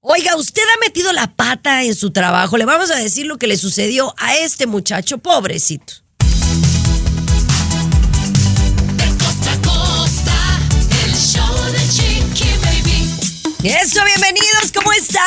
[0.00, 2.56] Oiga, usted ha metido la pata en su trabajo.
[2.56, 6.07] Le vamos a decir lo que le sucedió a este muchacho, pobrecito.
[13.64, 15.24] Eso, bienvenidos, ¿cómo están?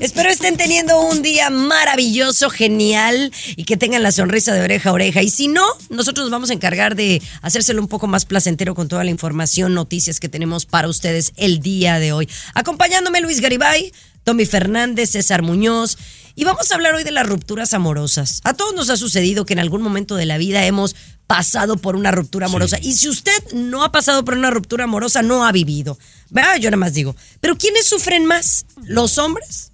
[0.00, 4.92] Espero estén teniendo un día maravilloso, genial y que tengan la sonrisa de oreja a
[4.92, 5.22] oreja.
[5.22, 8.88] Y si no, nosotros nos vamos a encargar de hacérselo un poco más placentero con
[8.88, 12.28] toda la información, noticias que tenemos para ustedes el día de hoy.
[12.52, 13.90] Acompañándome Luis Garibay,
[14.22, 15.96] Tommy Fernández, César Muñoz.
[16.34, 18.42] Y vamos a hablar hoy de las rupturas amorosas.
[18.44, 20.94] A todos nos ha sucedido que en algún momento de la vida hemos
[21.26, 22.78] pasado por una ruptura amorosa.
[22.82, 25.98] Y si usted no ha pasado por una ruptura amorosa, no ha vivido.
[26.32, 26.56] ¿Verdad?
[26.56, 27.14] Yo nada más digo.
[27.40, 28.66] Pero ¿quiénes sufren más?
[28.82, 29.68] ¿Los hombres?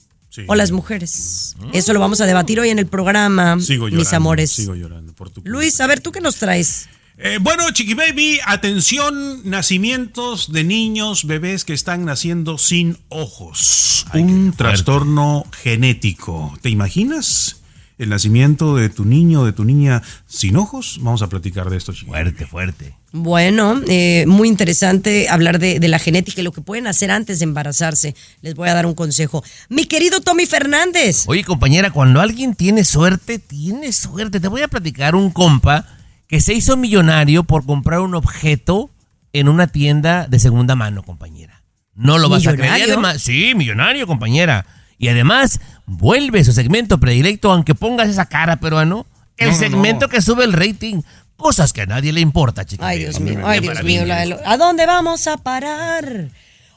[0.47, 1.56] o las mujeres.
[1.73, 4.53] Eso lo vamos a debatir hoy en el programa, Sigo llorando, mis amores.
[4.53, 5.42] Sigo llorando por tu.
[5.45, 6.89] Luis, a ver, ¿tú qué nos traes?
[7.17, 14.06] Eh, bueno, Chiqui Baby, atención, nacimientos de niños, bebés que están naciendo sin ojos.
[14.15, 16.56] Un trastorno genético.
[16.62, 17.56] ¿Te imaginas?
[17.98, 20.98] El nacimiento de tu niño o de tu niña sin ojos.
[21.00, 22.06] Vamos a platicar de esto, Chiqui.
[22.06, 22.97] Fuerte, fuerte.
[23.12, 27.39] Bueno, eh, muy interesante hablar de, de la genética y lo que pueden hacer antes
[27.39, 28.15] de embarazarse.
[28.42, 29.42] Les voy a dar un consejo.
[29.69, 31.25] Mi querido Tommy Fernández.
[31.27, 34.41] Oye, compañera, cuando alguien tiene suerte, tiene suerte.
[34.41, 35.87] Te voy a platicar un compa
[36.28, 38.91] que se hizo millonario por comprar un objeto
[39.33, 41.62] en una tienda de segunda mano, compañera.
[41.95, 42.97] No lo vas a creer.
[43.19, 44.67] Sí, millonario, compañera.
[44.98, 49.06] Y además, vuelve su segmento predilecto, aunque pongas esa cara, peruano.
[49.37, 50.09] El no, segmento no.
[50.11, 51.03] que sube el rating.
[51.38, 52.84] Cosas que a nadie le importa, chicos.
[52.84, 54.04] Ay, Dios mío, ay, Dios mío.
[54.04, 56.28] la de lo- ¿A dónde vamos a parar?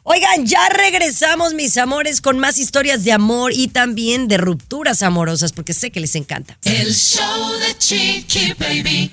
[0.03, 5.51] Oigan, ya regresamos, mis amores, con más historias de amor y también de rupturas amorosas,
[5.51, 6.57] porque sé que les encanta.
[6.63, 9.11] El show de Chiqui Baby.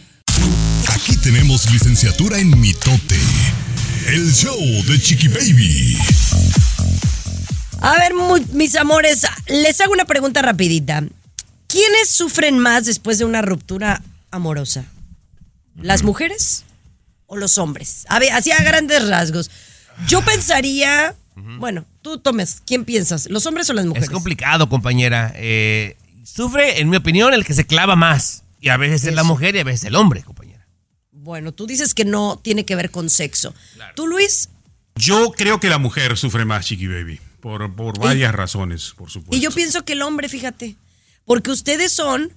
[0.94, 3.18] Aquí tenemos licenciatura en mitote.
[4.06, 5.96] El show de Chiqui Baby.
[7.80, 8.12] A ver,
[8.52, 11.04] mis amores, les hago una pregunta rapidita.
[11.68, 14.84] ¿Quiénes sufren más después de una ruptura amorosa?
[15.80, 16.64] ¿Las mujeres
[17.26, 18.04] o los hombres?
[18.08, 19.50] A ver, así a grandes rasgos.
[20.06, 21.14] Yo pensaría,
[21.58, 23.28] bueno, tú tomes, ¿quién piensas?
[23.30, 24.08] ¿Los hombres o las mujeres?
[24.08, 25.32] Es complicado, compañera.
[25.36, 28.44] Eh, sufre, en mi opinión, el que se clava más.
[28.60, 30.66] Y a veces es la mujer y a veces el hombre, compañera.
[31.12, 33.54] Bueno, tú dices que no tiene que ver con sexo.
[33.94, 34.50] ¿Tú, Luis?
[34.96, 37.20] Yo creo que la mujer sufre más, Chiqui Baby.
[37.40, 39.36] Por, por varias razones, por supuesto.
[39.36, 40.76] Y yo pienso que el hombre, fíjate,
[41.24, 42.32] porque ustedes son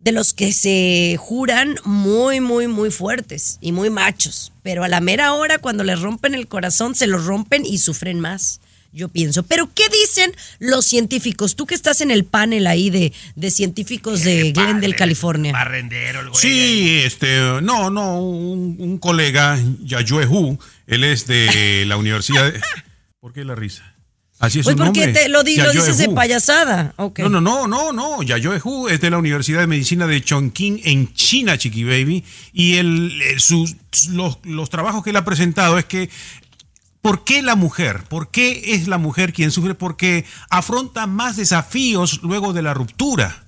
[0.00, 5.00] de los que se juran muy, muy, muy fuertes y muy machos, pero a la
[5.00, 8.60] mera hora cuando les rompen el corazón se lo rompen y sufren más.
[8.92, 11.54] Yo pienso, pero ¿qué dicen los científicos?
[11.54, 15.52] Tú que estás en el panel ahí de, de científicos de Glendale, California.
[15.52, 16.40] Barrendero, el güey.
[16.42, 22.52] Sí, este, no, no, un, un colega, Yayue Hu, él es de la universidad.
[22.52, 22.60] de-
[23.20, 23.89] ¿Por qué la risa?
[24.40, 25.22] Así es Pues su porque nombre.
[25.22, 26.94] te lo, di- lo dices de payasada.
[26.96, 27.20] Ok.
[27.20, 28.22] No, no, no, no, no.
[28.22, 32.24] Yayue Hu es de la Universidad de Medicina de Chongqing en China, Chiqui Baby.
[32.54, 33.76] Y el, eh, sus-
[34.10, 36.10] los, los trabajos que él ha presentado es que
[37.02, 38.02] ¿Por qué la mujer?
[38.10, 39.74] ¿Por qué es la mujer quien sufre?
[39.74, 43.44] Porque afronta más desafíos luego de la ruptura.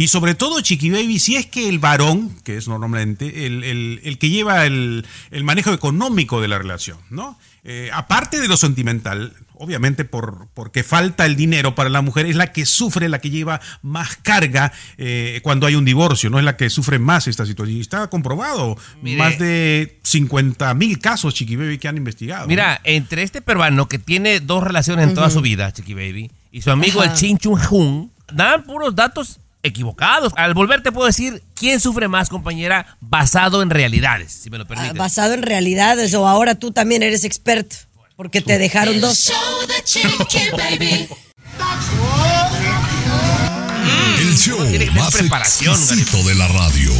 [0.00, 4.00] Y sobre todo, Chiqui Baby, si es que el varón, que es normalmente el, el-
[4.02, 7.38] el que lleva el, el manejo económico de la relación, ¿no?
[7.64, 12.34] Eh, aparte de lo sentimental, obviamente por, porque falta el dinero para la mujer, es
[12.36, 16.38] la que sufre, la que lleva más carga eh, cuando hay un divorcio, ¿no?
[16.38, 17.76] Es la que sufre más esta situación.
[17.76, 19.18] Y está comprobado, Mire.
[19.18, 22.44] más de 50 mil casos, Chiqui Baby, que han investigado.
[22.44, 22.48] ¿no?
[22.48, 26.62] Mira, entre este peruano que tiene dos relaciones en toda su vida, Chiqui Baby, y
[26.62, 27.10] su amigo Ajá.
[27.12, 30.32] el Chin Chun Jun, dan puros datos equivocados.
[30.36, 34.64] Al volver te puedo decir quién sufre más, compañera, basado en realidades, si me lo
[34.64, 34.94] Ah, permites.
[34.96, 37.76] basado en realidades, o ahora tú también eres experto,
[38.16, 39.32] porque te dejaron dos.
[44.18, 45.78] El show tener más preparación,
[46.24, 46.92] de la radio.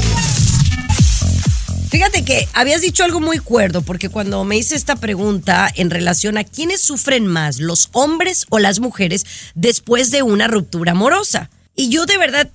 [1.91, 6.39] Fíjate que habías dicho algo muy cuerdo, porque cuando me hice esta pregunta en relación
[6.39, 11.51] a quiénes sufren más, los hombres o las mujeres, después de una ruptura amorosa.
[11.81, 12.51] Y yo de verdad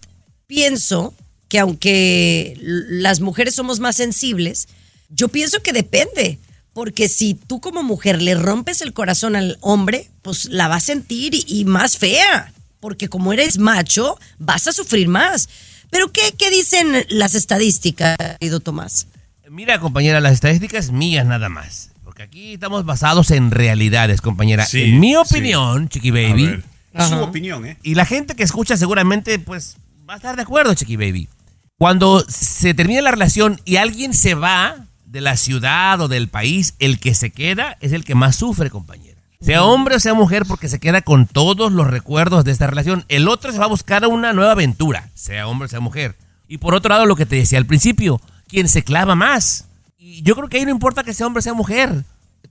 [0.45, 1.15] pienso
[1.49, 4.67] que aunque las mujeres somos más sensibles,
[5.09, 6.37] yo pienso que depende.
[6.75, 10.79] porque si tú como mujer le rompes el corazón al hombre, pues la va a
[10.81, 12.51] sentir y, y más fea,
[12.81, 15.47] porque como eres macho, vas a sufrir más.
[15.89, 19.07] Pero ¿qué, qué dicen las estadísticas, querido Tomás?
[19.49, 21.91] Mira, compañera, las estadísticas mías nada más.
[22.03, 24.65] Porque aquí estamos basados en realidades, compañera.
[24.65, 25.15] Sí, en mi sí.
[25.15, 26.61] opinión, Chiqui Baby,
[27.03, 27.77] ver, Su opinión, ¿eh?
[27.83, 29.77] y la gente que escucha seguramente, pues,
[30.09, 31.29] va a estar de acuerdo, Chiqui Baby.
[31.77, 34.75] Cuando se termina la relación y alguien se va
[35.05, 38.69] de la ciudad o del país, el que se queda es el que más sufre,
[38.69, 39.15] compañera.
[39.41, 43.05] Sea hombre o sea mujer, porque se queda con todos los recuerdos de esta relación.
[43.09, 46.15] El otro se va a buscar una nueva aventura, sea hombre o sea mujer.
[46.47, 49.65] Y por otro lado, lo que te decía al principio, quien se clava más.
[49.97, 52.03] Y yo creo que ahí no importa que sea hombre o sea mujer.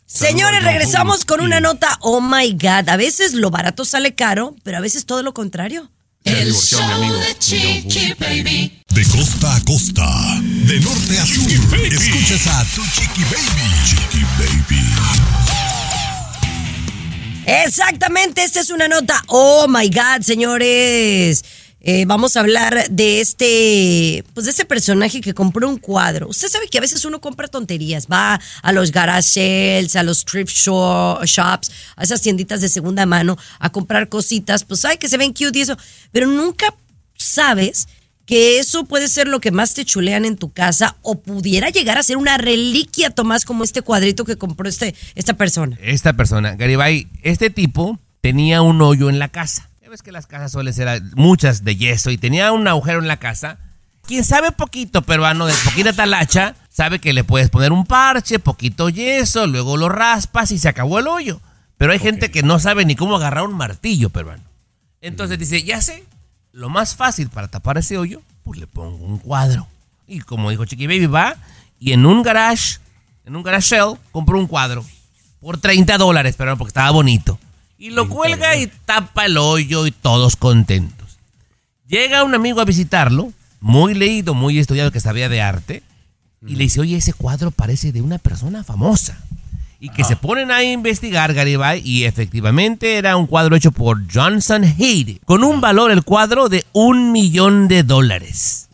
[0.08, 2.00] Señores, regresamos con una nota.
[2.00, 2.90] Oh my God.
[2.90, 5.92] A veces lo barato sale caro, pero a veces todo lo contrario.
[6.28, 8.84] Se mi show amigo, de mi John Chiqui Baby.
[8.90, 10.06] De costa a costa,
[10.42, 11.50] de norte a sur,
[11.86, 13.72] escuchas a tu chiqui baby.
[13.86, 14.84] Chiqui baby.
[17.46, 19.24] Exactamente, esta es una nota.
[19.28, 21.46] Oh my God, señores.
[21.80, 26.28] Eh, vamos a hablar de este, pues de este personaje que compró un cuadro.
[26.28, 30.52] Usted sabe que a veces uno compra tonterías, va a los garage a los thrift
[30.54, 35.18] sho- shops, a esas tienditas de segunda mano a comprar cositas, pues ay que se
[35.18, 35.78] ven cute y eso,
[36.12, 36.74] pero nunca
[37.16, 37.88] sabes
[38.26, 41.98] que eso puede ser lo que más te chulean en tu casa o pudiera llegar
[41.98, 45.78] a ser una reliquia, Tomás, como este cuadrito que compró este, esta persona.
[45.82, 49.70] Esta persona, Garibay, este tipo tenía un hoyo en la casa.
[49.89, 53.18] Ves que las casas suelen ser muchas de yeso y tenía un agujero en la
[53.18, 53.57] casa.
[54.06, 58.89] Quien sabe poquito peruano, de poquita talacha, sabe que le puedes poner un parche, poquito
[58.89, 61.39] yeso, luego lo raspas y se acabó el hoyo.
[61.78, 64.44] Pero hay gente que no sabe ni cómo agarrar un martillo peruano.
[65.00, 66.04] Entonces dice, ya sé,
[66.51, 69.68] lo más fácil para tapar ese hoyo, pues le pongo un cuadro.
[70.06, 71.38] Y como dijo Chiqui Baby, va
[71.80, 72.80] y en un garage,
[73.24, 74.83] en un garage sale, compró un cuadro
[75.40, 77.40] por 30 dólares, pero porque estaba bonito.
[77.78, 81.20] Y lo cuelga y tapa el hoyo y todos contentos.
[81.88, 85.84] Llega un amigo a visitarlo, muy leído, muy estudiado, que sabía de arte,
[86.46, 89.18] y le dice, oye, ese cuadro parece de una persona famosa.
[89.80, 94.64] Y que se ponen a investigar, Garibay, y efectivamente era un cuadro hecho por Johnson
[94.64, 98.70] Hayde, con un valor el cuadro de un millón de dólares.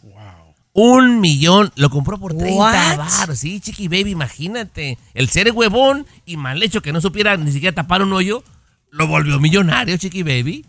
[0.71, 2.97] Un millón, lo compró por 30 What?
[2.97, 3.37] baros.
[3.37, 4.97] Sí, Chiqui Baby, imagínate.
[5.13, 8.43] El ser huevón y mal hecho que no supiera ni siquiera tapar un hoyo,
[8.93, 10.65] lo volvió millonario, Chiqui Baby.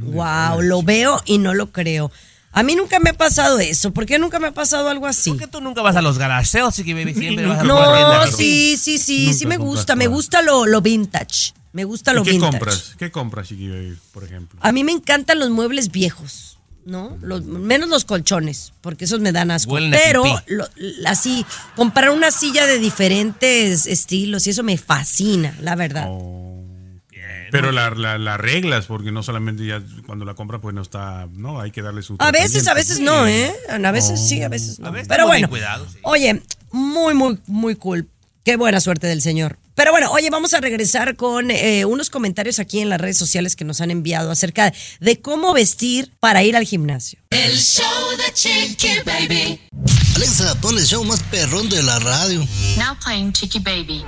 [0.00, 2.10] Wow, lo veo y no lo creo.
[2.50, 3.92] A mí nunca me ha pasado eso.
[3.92, 5.30] ¿Por qué nunca me ha pasado algo así?
[5.30, 7.12] ¿Por qué tú nunca vas a los garage sales, Chiqui Baby?
[7.14, 9.96] Siempre vas a tienda No, sí, sí, sí, Nunca sí me gusta.
[9.96, 11.52] Me gusta lo, lo vintage.
[11.72, 12.50] Me gusta lo ¿Y qué vintage.
[12.52, 12.94] compras?
[12.98, 14.58] ¿Qué compras, Chiqui Baby, por ejemplo?
[14.62, 17.18] A mí me encantan los muebles viejos, ¿no?
[17.20, 19.76] Los, menos los colchones, porque esos me dan asco.
[19.90, 20.66] Pero lo-
[21.06, 21.44] así,
[21.76, 26.06] comprar una silla de diferentes estilos y eso me fascina, la verdad.
[26.08, 26.47] Oh.
[27.50, 31.28] Pero la, la, la reglas, porque no solamente ya cuando la compra, pues no está,
[31.32, 32.16] no, hay que darle su.
[32.18, 33.52] A veces, a veces no, ¿eh?
[33.68, 34.88] A veces sí, a veces no.
[34.88, 35.98] A veces Pero bueno, sí.
[36.02, 38.08] oye, muy, muy, muy cool.
[38.44, 39.58] Qué buena suerte del señor.
[39.74, 43.54] Pero bueno, oye, vamos a regresar con eh, unos comentarios aquí en las redes sociales
[43.54, 47.20] que nos han enviado acerca de cómo vestir para ir al gimnasio.
[47.30, 47.84] El show
[48.16, 49.60] de Chiqui Baby.
[50.16, 52.40] Alexa, pon el show más perrón de la radio.
[52.76, 54.04] Now playing Chicky Baby.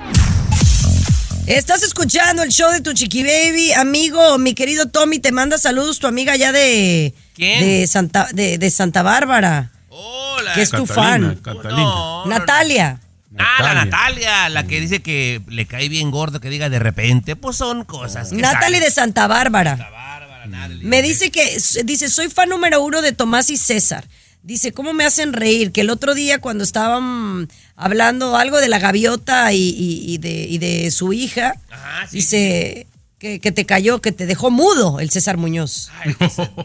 [1.51, 5.99] Estás escuchando el show de tu chiqui baby, amigo, mi querido Tommy, te manda saludos
[5.99, 7.61] tu amiga allá de ¿Quién?
[7.61, 10.53] de Santa de, de Santa Bárbara, Hola.
[10.55, 11.41] que es tu fan.
[11.43, 11.83] Catalina.
[11.83, 13.01] No, Natalia.
[13.37, 13.85] Ah, la Natalia.
[13.85, 17.35] Natalia, la que dice que le cae bien gordo que diga de repente.
[17.35, 18.91] Pues son cosas que Natalie de.
[18.93, 19.75] Santa Bárbara.
[19.75, 20.85] Bárbara, Natalie.
[20.85, 24.05] Me dice que, dice, soy fan número uno de Tomás y César.
[24.43, 25.71] Dice, ¿cómo me hacen reír?
[25.71, 30.31] Que el otro día cuando estaban hablando algo de la gaviota y, y- y de,
[30.49, 32.87] y de su hija, Ajá, sí, dice,
[33.19, 35.91] que, que te cayó, que te dejó mudo el César Muñoz.
[36.03, 36.15] Ay,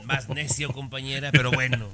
[0.05, 1.89] más necio, compañera, pero bueno.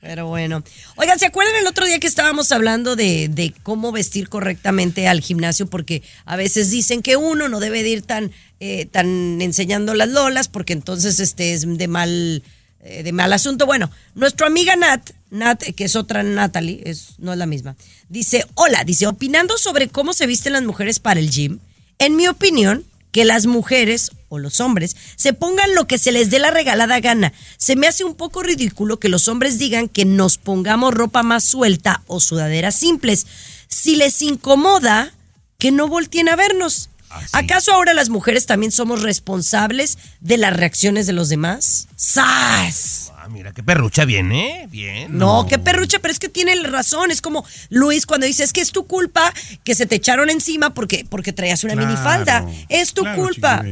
[0.00, 0.62] Pero bueno.
[0.94, 5.20] Oigan, ¿se acuerdan el otro día que estábamos hablando de, de cómo vestir correctamente al
[5.20, 5.66] gimnasio?
[5.66, 10.08] Porque a veces dicen que uno no debe de ir tan, eh, tan enseñando las
[10.08, 12.44] lolas, porque entonces este es de mal,
[12.88, 13.66] eh, de mal asunto.
[13.66, 17.76] Bueno, nuestra amiga Nat, Nat, que es otra Natalie, es, no es la misma,
[18.08, 21.58] dice, hola, dice, opinando sobre cómo se visten las mujeres para el gym,
[21.98, 26.30] en mi opinión, que las mujeres o los hombres se pongan lo que se les
[26.30, 27.32] dé la regalada gana.
[27.56, 31.44] Se me hace un poco ridículo que los hombres digan que nos pongamos ropa más
[31.44, 33.26] suelta o sudaderas simples.
[33.68, 35.12] Si les incomoda,
[35.58, 36.90] que no volteen a vernos.
[37.32, 41.88] ¿Acaso ahora las mujeres también somos responsables de las reacciones de los demás?
[41.96, 43.12] ¡Sas!
[43.16, 44.66] Ah, mira, qué perrucha viene, ¿eh?
[44.70, 45.16] Bien.
[45.18, 47.10] No, qué perrucha, pero es que tiene razón.
[47.10, 49.32] Es como Luis cuando dice, es que es tu culpa
[49.64, 52.46] que se te echaron encima porque, porque traías una Claro, minifalda.
[52.68, 53.64] Es tu claro, culpa.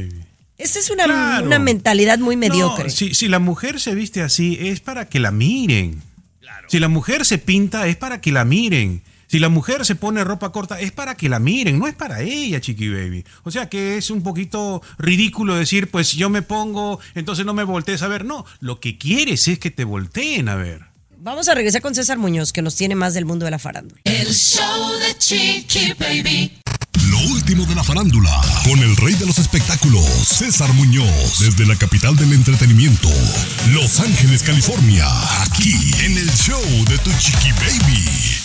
[0.57, 1.45] Esa es una, Claro.
[1.45, 2.89] una mentalidad muy No, mediocre.
[2.89, 6.01] si, si la mujer se viste así, es para que la miren.
[6.69, 9.01] Si la mujer se pinta, es para que la miren.
[9.27, 12.21] Si la mujer se pone ropa corta, es para que la miren, no es para
[12.21, 13.25] ella, Chiqui Baby.
[13.43, 17.65] O sea que es un poquito ridículo decir, pues yo me pongo, entonces no me
[17.65, 18.23] voltees a ver.
[18.23, 20.85] No, lo que quieres es que te volteen a ver.
[21.17, 23.99] Vamos a regresar con César Muñoz, que nos tiene más del mundo de la farándula.
[24.05, 26.61] El show de Chiqui Baby.
[27.09, 31.75] Lo último de la farándula, con el rey de los espectáculos, César Muñoz, desde la
[31.75, 33.09] capital del entretenimiento,
[33.71, 35.05] Los Ángeles, California,
[35.41, 35.73] aquí
[36.05, 38.36] en el show de Tu Chiqui Baby.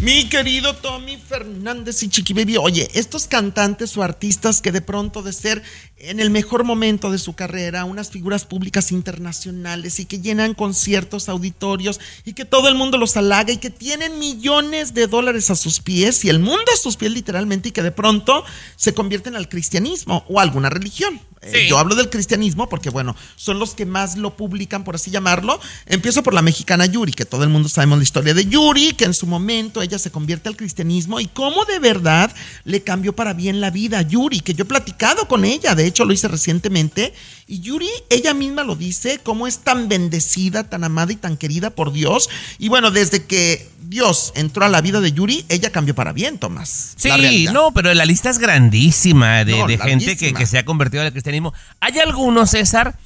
[0.00, 5.22] Mi querido Tommy Fernández y Chiqui Baby, oye, estos cantantes o artistas que de pronto
[5.22, 5.62] de ser
[6.02, 11.28] en el mejor momento de su carrera, unas figuras públicas internacionales y que llenan conciertos,
[11.28, 15.56] auditorios y que todo el mundo los halaga y que tienen millones de dólares a
[15.56, 18.44] sus pies y el mundo a sus pies literalmente y que de pronto
[18.76, 21.20] se convierten al cristianismo o a alguna religión.
[21.42, 21.66] Eh.
[21.70, 25.58] Yo hablo del cristianismo porque, bueno, son los que más lo publican, por así llamarlo.
[25.86, 29.06] Empiezo por la mexicana Yuri, que todo el mundo sabemos la historia de Yuri, que
[29.06, 32.30] en su momento ella se convierte al cristianismo y cómo de verdad
[32.64, 35.86] le cambió para bien la vida a Yuri, que yo he platicado con ella, de
[35.90, 37.12] hecho lo hice recientemente.
[37.46, 41.70] Y Yuri, ella misma lo dice, cómo es tan bendecida, tan amada y tan querida
[41.70, 42.28] por Dios.
[42.58, 46.38] Y bueno, desde que Dios entró a la vida de Yuri, ella cambió para bien,
[46.38, 46.94] Tomás.
[46.96, 51.02] Sí, no, pero la lista es grandísima de, No, de gente que, se ha convertido
[51.02, 51.52] al cristianismo.
[51.80, 52.96] Hay algunos, César,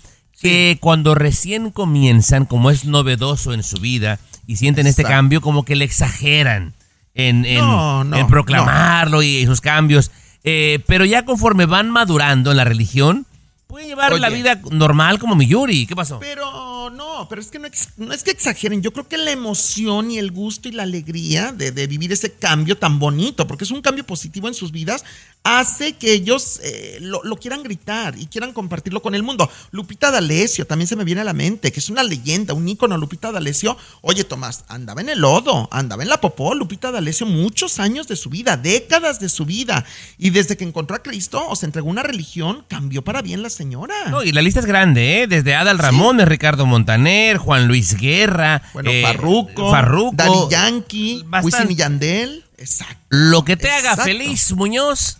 [0.40, 5.64] que cuando recién comienzan, como es novedoso en su vida, y sienten este cambio, como
[5.64, 6.74] que le exageran
[7.14, 10.10] en, en- No, no, en proclamarlo y sus cambios.
[10.44, 13.26] Eh, pero ya conforme van madurando en la religión,
[13.66, 15.86] pueden llevar la vida normal como mi Yuri.
[15.86, 16.20] ¿Qué pasó?
[16.20, 18.82] Pero no, pero es que no, es que exageren.
[18.82, 22.32] Yo creo que la emoción y el gusto y la alegría de, de vivir ese
[22.32, 25.04] cambio tan bonito, porque es un cambio positivo en sus vidas,
[25.44, 29.50] hace que ellos eh, lo, lo quieran gritar y quieran compartirlo con el mundo.
[29.72, 32.96] Lupita D'Alessio también se me viene a la mente, que es una leyenda, un ícono.
[32.96, 36.54] Lupita D'Alessio, oye Tomás, andaba en el lodo, andaba en la popó.
[36.54, 39.84] Lupita D'Alessio muchos años de su vida, décadas de su vida,
[40.16, 43.50] y desde que encontró a Cristo o se entregó una religión, cambió para bien la
[43.50, 43.94] señora.
[44.08, 45.26] No, y la lista es grande, ¿eh?
[45.26, 51.24] Desde Adal Ramones, Ricardo Montaner, Juan Luis Guerra, Bueno, eh, Farruko, Farruko, Daddy Yankee.
[51.42, 52.44] Wisin y Yandel.
[52.58, 52.96] Exacto.
[53.08, 55.16] Lo que te haga feliz, Muñoz,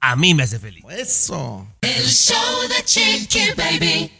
[0.00, 0.82] a mí me hace feliz.
[0.90, 1.68] Eso.
[1.82, 2.36] El show
[2.68, 4.10] de Chiqui Baby.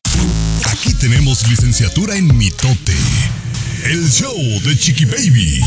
[0.70, 2.94] Aquí tenemos licenciatura en mitote.
[3.86, 4.32] El show
[4.62, 5.60] de Chiqui Baby.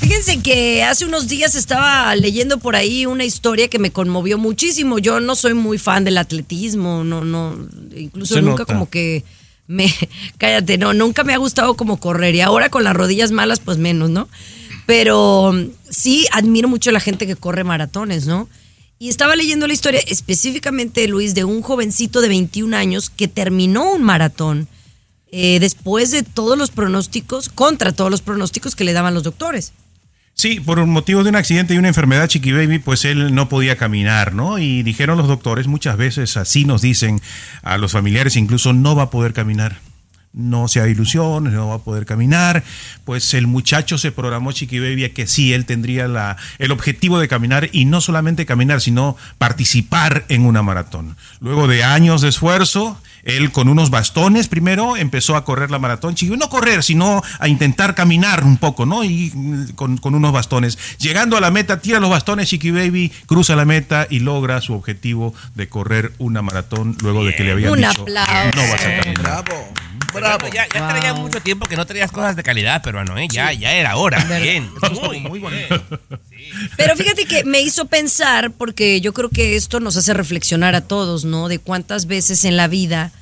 [0.00, 4.98] Fíjense que hace unos días estaba leyendo por ahí una historia que me conmovió muchísimo.
[4.98, 7.56] Yo no soy muy fan del atletismo, no, no,
[7.96, 8.72] incluso Se nunca nota.
[8.74, 9.24] como que
[9.66, 9.92] me,
[10.38, 13.78] cállate, no, nunca me ha gustado como correr y ahora con las rodillas malas pues
[13.78, 14.28] menos, ¿no?
[14.86, 15.52] Pero
[15.88, 18.48] sí admiro mucho a la gente que corre maratones, ¿no?
[18.98, 23.92] Y estaba leyendo la historia específicamente, Luis, de un jovencito de 21 años que terminó
[23.92, 24.68] un maratón
[25.32, 29.72] eh, después de todos los pronósticos, contra todos los pronósticos que le daban los doctores.
[30.38, 33.48] Sí, por un motivo de un accidente y una enfermedad, Chiqui Baby, pues él no
[33.48, 34.58] podía caminar, ¿no?
[34.58, 37.22] Y dijeron los doctores, muchas veces así nos dicen
[37.62, 39.78] a los familiares, incluso no va a poder caminar.
[40.36, 42.62] No se ha ilusiones, no va a poder caminar.
[43.04, 47.18] Pues el muchacho se programó, Chiqui Baby, a que sí, él tendría la, el objetivo
[47.18, 51.16] de caminar y no solamente caminar, sino participar en una maratón.
[51.40, 56.14] Luego de años de esfuerzo, él con unos bastones primero empezó a correr la maratón,
[56.14, 59.04] Chiqui, no correr, sino a intentar caminar un poco, ¿no?
[59.04, 60.78] Y mm, con, con unos bastones.
[60.98, 64.74] Llegando a la meta, tira los bastones, Chiqui Baby, cruza la meta y logra su
[64.74, 68.54] objetivo de correr una maratón luego de que le habían Un dicho, aplauso.
[68.54, 69.22] no vas a caminar.
[69.44, 69.72] Bravo.
[70.12, 70.46] Bravo.
[70.48, 73.28] Ya, ya traía mucho tiempo que no traías cosas de calidad, peruano, ¿eh?
[73.30, 74.22] Ya, ya era hora.
[74.40, 74.70] Bien.
[74.82, 75.82] Estuvo muy bonito.
[76.76, 80.80] Pero fíjate que me hizo pensar, porque yo creo que esto nos hace reflexionar a
[80.82, 81.48] todos, ¿no?
[81.48, 83.12] De cuántas veces en la vida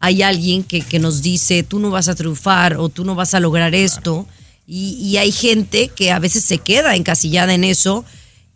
[0.00, 3.34] hay alguien que, que nos dice, tú no vas a triunfar o tú no vas
[3.34, 4.26] a lograr esto.
[4.66, 8.04] Y, y hay gente que a veces se queda encasillada en eso.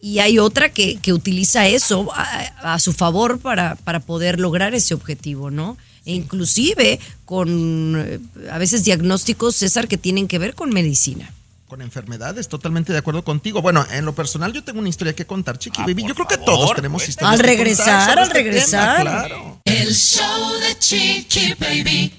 [0.00, 4.74] Y hay otra que, que utiliza eso a, a su favor para, para poder lograr
[4.74, 5.76] ese objetivo, ¿no?
[6.04, 8.18] Inclusive con eh,
[8.50, 11.32] a veces diagnósticos, César, que tienen que ver con medicina.
[11.68, 13.62] Con enfermedades, totalmente de acuerdo contigo.
[13.62, 16.04] Bueno, en lo personal yo tengo una historia que contar, Chiqui Ah, Baby.
[16.06, 19.00] Yo creo que todos tenemos historias Al que contar regresar, sobre al este tema, regresar.
[19.00, 19.60] claro.
[19.64, 22.12] El show de Chiqui Baby.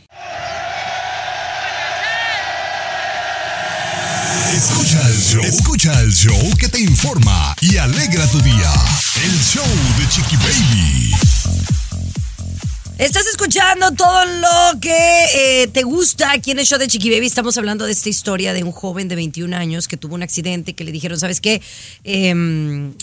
[4.56, 5.44] Escucha el show.
[5.44, 8.72] Escucha el show que te informa y alegra tu día.
[9.24, 9.66] El show
[9.98, 11.12] de Chiqui Baby.
[13.00, 15.26] Estás escuchando todo lo que
[15.64, 17.26] eh, te gusta aquí en el show de Chiqui Baby.
[17.26, 20.74] Estamos hablando de esta historia de un joven de 21 años que tuvo un accidente
[20.74, 21.62] que le dijeron, ¿sabes qué?
[22.04, 22.94] Em,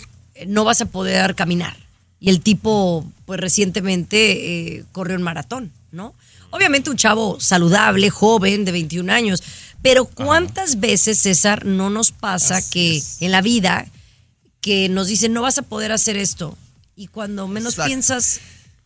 [0.47, 1.77] no vas a poder caminar.
[2.21, 6.15] Y el tipo, pues recientemente eh, corrió un maratón, ¿no?
[6.51, 9.43] Obviamente un chavo saludable, joven, de 21 años.
[9.83, 13.17] Pero ¿cuántas veces, César, no nos pasa Así que es.
[13.21, 13.87] en la vida
[14.61, 16.57] que nos dicen, no vas a poder hacer esto?
[16.97, 17.89] Y cuando menos Exacto.
[17.89, 18.41] piensas,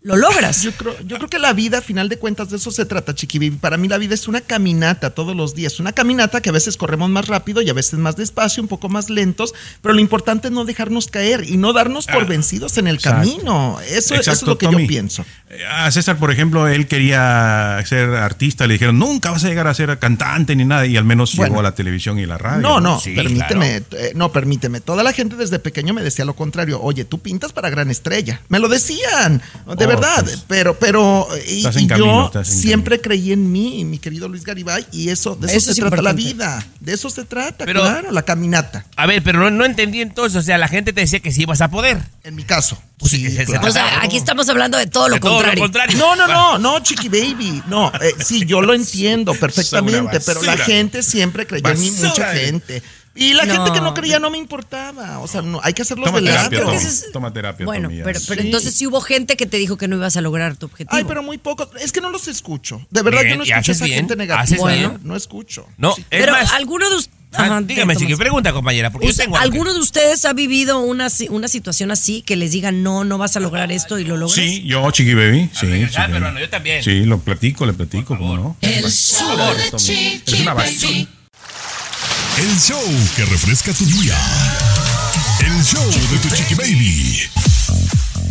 [0.04, 0.62] lo logras.
[0.62, 3.14] Yo creo, yo creo que la vida, a final de cuentas, de eso se trata,
[3.14, 3.56] Chiqui Baby.
[3.56, 5.80] Para mí la vida es una caminata todos los días.
[5.80, 8.90] Una caminata que a veces corremos más rápido y a veces más despacio, un poco
[8.90, 12.76] más lentos, pero lo importante es no dejarnos caer y no darnos por Ah, vencidos
[12.76, 13.18] en el exacto.
[13.30, 13.78] camino.
[13.88, 14.82] Eso, eso es lo que Tommy.
[14.82, 15.24] yo pienso.
[15.48, 19.66] Eh, A César, por ejemplo, él quería ser artista, le dijeron, nunca vas a llegar
[19.68, 21.48] a ser cantante ni nada, y al menos Bueno.
[21.52, 22.60] llegó a la televisión y la radio.
[22.60, 24.82] No, no, Sí, permíteme, eh, no, permíteme.
[24.82, 26.78] Toda la gente desde pequeño me decía lo contrario.
[26.82, 28.42] Oye, tú pintas para gran estrella.
[28.50, 29.38] Me lo decían,
[29.78, 30.22] de Oh, verdad.
[30.24, 30.44] pues.
[30.46, 33.98] pero, pero, y, Estás en y camino, yo estás en siempre creí en mí, mi
[33.98, 36.34] querido Luis Garibay, y eso, de eso, Eso se es trata la importante.
[36.34, 36.66] vida.
[36.80, 38.84] De eso se trata, Pero- claro, la caminata.
[38.96, 40.36] A ver, pero no, no entendí entonces.
[40.38, 41.98] O sea, la gente te decía que sí ibas a poder.
[42.22, 42.80] En mi caso.
[42.98, 45.56] Pues sí, se O sea, aquí estamos hablando de todo lo De todo contrario.
[45.56, 45.98] lo contrario.
[45.98, 47.62] No, no, no, no, Chiqui Baby.
[47.68, 52.32] No, eh, sí, yo lo entiendo perfectamente, pero la gente siempre creyó en mí, mucha
[52.34, 52.82] gente.
[53.16, 53.52] Y la No.
[53.54, 55.20] gente que no creía no me importaba.
[55.20, 58.40] O sea, no, hay que hacerlos Toma de terapia, es- Toma terapia, Bueno, pero, pero
[58.42, 58.46] Sí.
[58.48, 60.96] entonces sí hubo gente que te dijo que no ibas a lograr tu objetivo.
[60.96, 61.68] Ay, pero muy pocos.
[61.80, 62.84] Es que no los escucho.
[62.90, 64.72] De verdad, Bien, yo no escucho a haces esa bien, gente haces negativa.
[64.72, 65.00] bien.
[65.04, 65.66] No, escucho.
[65.76, 66.00] No, Sí.
[66.02, 66.52] es pero más.
[66.52, 67.14] alguno de ustedes.
[67.36, 69.36] Ah, dígame, chiqui, pregunta, compañera, porque yo tengo.
[69.36, 73.36] ¿Alguno de ustedes ha vivido una, una situación así que les digan no, no vas
[73.36, 74.36] a lograr esto y lo logras?
[74.36, 75.50] Sí, yo, Chiqui Baby.
[75.52, 76.12] Sí, ver, sí, ah, Baby.
[76.12, 76.82] peruano, yo también.
[76.84, 78.56] Sí, lo platico, le platico, ¿cómo no?
[78.60, 79.84] El show de Es
[80.24, 81.08] Chiqui una basura.
[82.44, 82.84] El show
[83.16, 84.14] que refresca tu día.
[85.40, 87.20] El show de tu Chiqui Baby.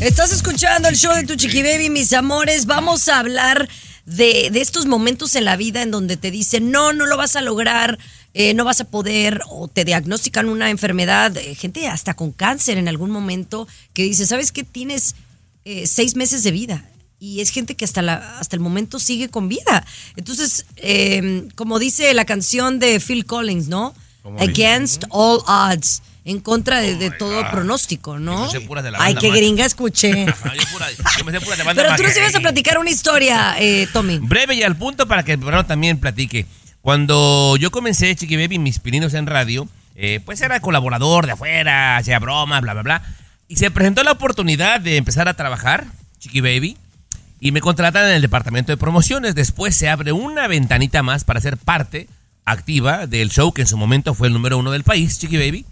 [0.02, 2.68] Estás escuchando el show de tu Chiqui Baby, mis amores.
[2.68, 3.68] Vamos a hablar
[4.06, 7.36] de, de estos momentos en la vida en donde te dicen, no, no lo vas
[7.36, 7.98] a lograr,
[8.36, 12.78] eh, no vas a poder, o te diagnostican una enfermedad, eh, gente hasta con cáncer
[12.78, 14.64] en algún momento, que dice, ¿sabes qué?
[14.64, 15.16] Tienes
[15.66, 16.86] eh, seis meses de vida.
[17.20, 19.88] Y es gente que hasta, la, hasta el momento sigue con vida.
[20.18, 20.66] Entonces,
[21.56, 23.96] como dice la canción de Phil Collins, ¿no?
[24.40, 26.02] Against all odds.
[26.26, 28.50] En contra de, de todo pronóstico, ¿no?
[28.54, 29.40] Yo puras de la Ay, banda qué macho.
[29.42, 30.26] gringa escuché.
[30.26, 30.34] Yo,
[30.72, 33.56] pura- yo me sé pura de banda Pero tú nos ibas a platicar una historia,
[33.60, 34.20] eh, Tommy.
[34.20, 36.46] Breve y al punto para que el programa también platique.
[36.80, 41.98] Cuando yo comencé Chiqui Baby, mis pininos en radio, eh, pues era colaborador de afuera,
[41.98, 43.02] hacía bromas, bla, bla, bla.
[43.50, 45.88] Y se presentó la oportunidad de empezar a trabajar,
[46.20, 46.78] Chiqui Baby,
[47.42, 49.36] y me contratan en el departamento de promociones.
[49.36, 52.08] Después se abre una ventanita más para ser parte
[52.46, 55.66] activa del show que en su momento fue el número uno del país, Chiqui Baby.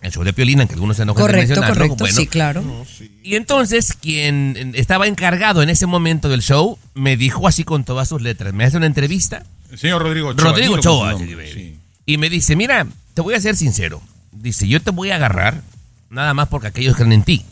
[0.00, 1.74] El show de Piolina, que algunos se enojan de Correcto, mencionarlo.
[1.74, 2.86] correcto, Bueno, sí, claro.
[3.24, 8.08] y entonces quien estaba encargado en ese momento del show me dijo así con todas
[8.08, 10.44] sus letras, me hace una entrevista El señor Rodrigo Ochoa.
[10.52, 11.52] Rodrigo nombre, Chiqui Baby.
[11.52, 11.76] sí.
[12.06, 15.62] y me dice, mira, te voy a ser sincero, dice, yo te voy a agarrar
[16.10, 17.44] nada más porque aquellos creen en ti.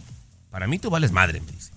[0.52, 1.72] Para mí tú vales madre, me dice.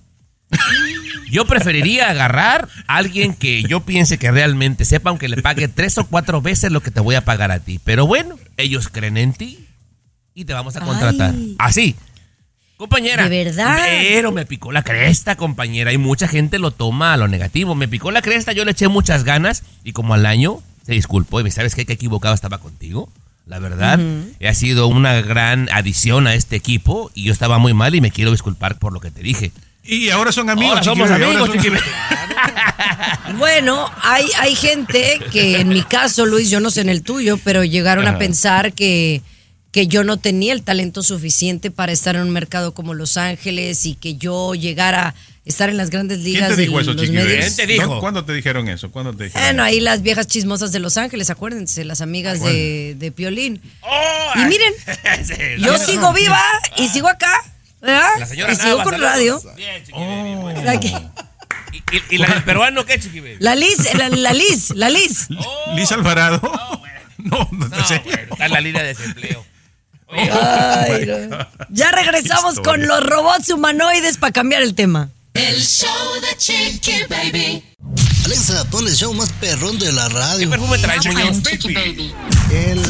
[1.32, 5.98] Yo preferiría agarrar a alguien que yo piense que realmente sepa, aunque le pague tres
[6.00, 7.80] o cuatro veces lo que te voy a pagar a ti.
[7.84, 9.68] Pero bueno, ellos creen en ti
[10.34, 11.34] y te vamos a contratar.
[11.36, 11.56] Ay.
[11.60, 11.96] Así.
[12.78, 13.28] Compañera.
[13.28, 13.78] ¿De verdad?
[13.78, 15.92] Pero me picó la cresta, compañera.
[15.92, 17.76] Y mucha gente lo toma a lo negativo.
[17.76, 19.64] Me picó la cresta, yo le eché muchas ganas.
[19.84, 21.42] Y como al año, se disculpó.
[21.42, 23.12] Y me sabes que equivocado estaba contigo.
[23.46, 24.00] La verdad,
[24.48, 27.12] ha sido una gran adición a este equipo.
[27.14, 29.52] Y yo estaba muy mal y me quiero disculpar por lo que te dije.
[29.84, 33.38] Y ahora son amigos, Ahora somos amigos, ahora son-.
[33.38, 37.38] Bueno, hay, hay gente que en mi caso, Luis, yo no sé en el tuyo,
[37.44, 39.22] pero llegaron a pensar que,
[39.72, 43.86] que yo no tenía el talento suficiente para estar en un mercado como Los Ángeles
[43.86, 45.16] y que yo llegara
[45.46, 46.48] estar en las grandes ligas.
[46.48, 47.12] ¿Quién te dijo eso, Chiqui?
[47.14, 47.78] ¿Quién te dijo?
[47.86, 48.92] ¿Cuándo- ¿Cuándo te dijeron eso?
[48.92, 49.70] ¿Cuándo te dijeron Bueno, eso?
[49.74, 53.62] ahí las viejas chismosas de Los Ángeles, acuérdense, las amigas de, de Piolín.
[53.82, 54.74] Oh, Y miren,
[55.60, 56.42] yo sigo viva
[56.78, 57.32] y sigo acá,
[57.82, 58.10] ¿verdad?
[58.20, 59.42] La señora Y sigo Nava, con radio.
[59.56, 60.80] Bien, Chiqui Baby, bueno.
[60.80, 60.88] Que-
[61.72, 63.38] ¿Y, y- y la del peruano qué, Chiqui Baby?
[63.40, 65.28] la Liz, la, la Liz, la Liz.
[65.76, 66.42] Liz Alvarado.
[67.18, 68.02] No, no, No, sé.
[68.06, 69.46] bueno, está en la línea de desempleo.
[70.08, 71.38] Oye, Ay, no.
[71.70, 75.10] Ya regresamos Qué con los robots humanoides para cambiar el tema.
[75.36, 75.90] El show
[76.22, 77.64] de Chiqui Baby.
[78.26, 80.50] Alexa, pon el show más perrón de la ¿Qué radio.
[80.50, 82.14] perfume traes, Baby.
[82.52, 82.82] El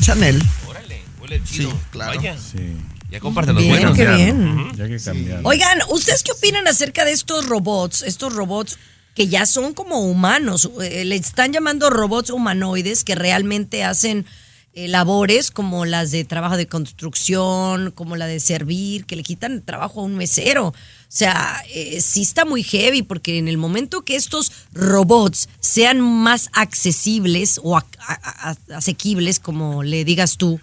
[0.00, 0.42] Chanel.
[0.66, 1.70] Órale, huele chido.
[1.72, 2.16] Sí, claro.
[2.16, 2.76] Vaya, Sí.
[3.10, 3.96] Ya comparte los buenos.
[3.96, 4.70] qué bien.
[4.76, 5.40] Ya que.
[5.44, 8.02] Oigan, ¿ustedes qué opinan acerca de estos robots?
[8.02, 8.78] Estos robots
[9.14, 10.70] que ya son como humanos.
[10.82, 14.26] eh, le están llamando robots humanoides que realmente hacen
[14.74, 19.62] eh, labores como las de trabajo de construcción, como la de servir, que le quitan
[19.62, 20.68] trabajo a un mesero.
[20.68, 20.74] O
[21.08, 26.48] sea, eh, sí está muy heavy porque en el momento que estos robots sean más
[26.52, 30.60] accesibles o a- a- a- asequibles, como le digas tú,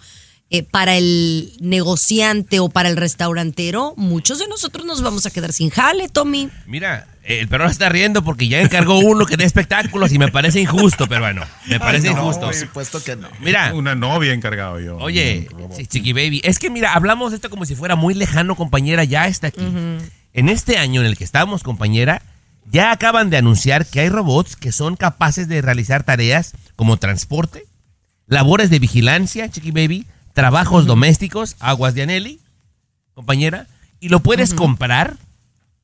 [0.48, 5.52] eh, para el negociante o para el restaurantero, muchos de nosotros nos vamos a quedar
[5.52, 6.48] sin jale, Tommy.
[6.66, 10.28] Mira, eh, el peruano está riendo porque ya encargó uno que dé espectáculos y me
[10.28, 11.42] parece injusto, peruano.
[11.66, 12.46] Me parece Ay, no, injusto.
[12.46, 13.28] Por supuesto que no.
[13.40, 14.96] Mira, Una novia encargado yo.
[14.98, 15.48] Oye,
[15.88, 19.26] Chiqui Baby, es que mira, hablamos de esto como si fuera muy lejano, compañera, ya
[19.26, 19.66] está aquí.
[20.32, 22.22] En este año en el que estamos, compañera,
[22.70, 27.64] ya acaban de anunciar que hay robots que son capaces de realizar tareas como transporte,
[28.26, 30.06] labores de vigilancia, Chiqui Baby,
[30.36, 32.40] trabajos domésticos, aguas de Aneli,
[33.14, 33.66] compañera,
[34.00, 35.16] y lo puedes comprar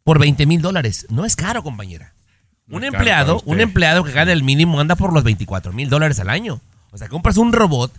[0.05, 1.07] por 20 mil dólares.
[1.09, 2.13] No es caro, compañera.
[2.67, 6.21] No Un empleado, un empleado que gana el mínimo anda por los 24 mil dólares
[6.21, 6.61] al año.
[6.91, 7.91] O sea, compras un robot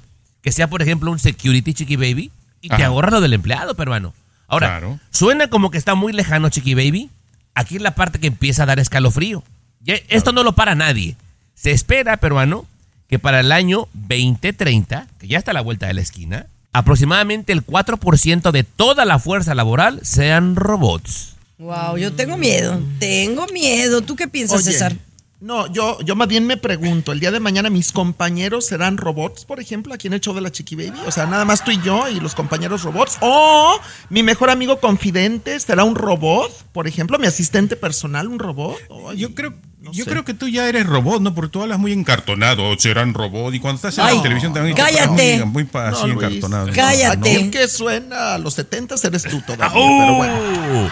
[0.43, 4.13] que sea, por ejemplo, un security chiqui baby y te ahorras lo del empleado, peruano.
[4.47, 4.99] Ahora, Claro.
[5.09, 7.09] suena como que está muy lejano chiqui baby.
[7.55, 9.43] Aquí es la parte que empieza a dar escalofrío.
[9.87, 11.15] Esto no lo para nadie.
[11.55, 12.67] Se espera, peruano,
[13.13, 17.53] que para el año 2030, que ya está a la vuelta de la esquina, aproximadamente
[17.53, 21.35] el 4% de toda la fuerza laboral sean robots.
[21.59, 24.01] Wow, yo tengo miedo, tengo miedo.
[24.01, 24.95] ¿Tú qué piensas, Oye, César?
[25.39, 29.45] No, yo, yo más bien me pregunto, el día de mañana mis compañeros serán robots,
[29.45, 30.97] por ejemplo, aquí en el show de la Chiqui Baby.
[31.05, 33.17] O sea, nada más tú y yo y los compañeros robots.
[33.21, 38.79] O mi mejor amigo confidente será un robot, por ejemplo, mi asistente personal, un robot.
[38.89, 40.09] Oye, Yo creo, no yo sé.
[40.09, 41.35] creo que tú ya eres robot, ¿no?
[41.35, 43.53] Porque tú hablas muy encartonado, serán robot.
[43.53, 45.43] Y cuando estás en Ay, la televisión también cállate.
[45.45, 46.23] muy, así No, Luis.
[46.23, 46.69] encartonado.
[46.73, 47.29] Cállate.
[47.31, 49.99] Aquel que suena a los 70 eres tú todavía, ¡Uh!
[49.99, 50.91] pero bueno.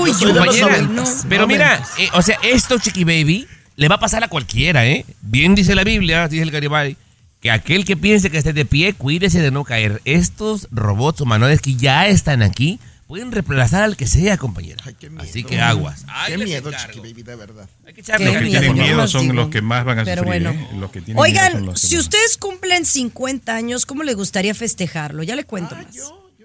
[0.00, 0.88] Uy, Yo soy de los compañera,
[1.28, 5.04] pero mira, eh, o sea, esto, Chiqui Baby, le va a pasar a cualquiera, ¿eh?
[5.20, 6.96] Bien dice la Biblia, dice el Garibay,
[7.40, 10.00] que aquel que piense que esté de pie, cuídese de no caer.
[10.04, 12.78] Estos robots humanoides que ya están aquí
[13.12, 14.82] pueden reemplazar al que sea, compañera.
[14.86, 15.22] Ay, qué miedo.
[15.22, 16.06] Así que aguas.
[16.08, 16.70] Ay, Qué miedo.
[16.72, 17.68] Chiqui Baby, de verdad.
[17.86, 19.34] Hay que echarle Los que Qué tienen miedo, miedo son digo.
[19.34, 20.42] los que más van a Pero sufrir.
[20.44, 20.58] bueno.
[20.58, 20.68] ¿eh?
[20.80, 22.04] Los que tienen miedo son Oigan, los que si más.
[22.04, 25.22] ustedes cumplen 50 años, ¿cómo les gustaría festejarlo?
[25.24, 25.88] Ya le cuento más.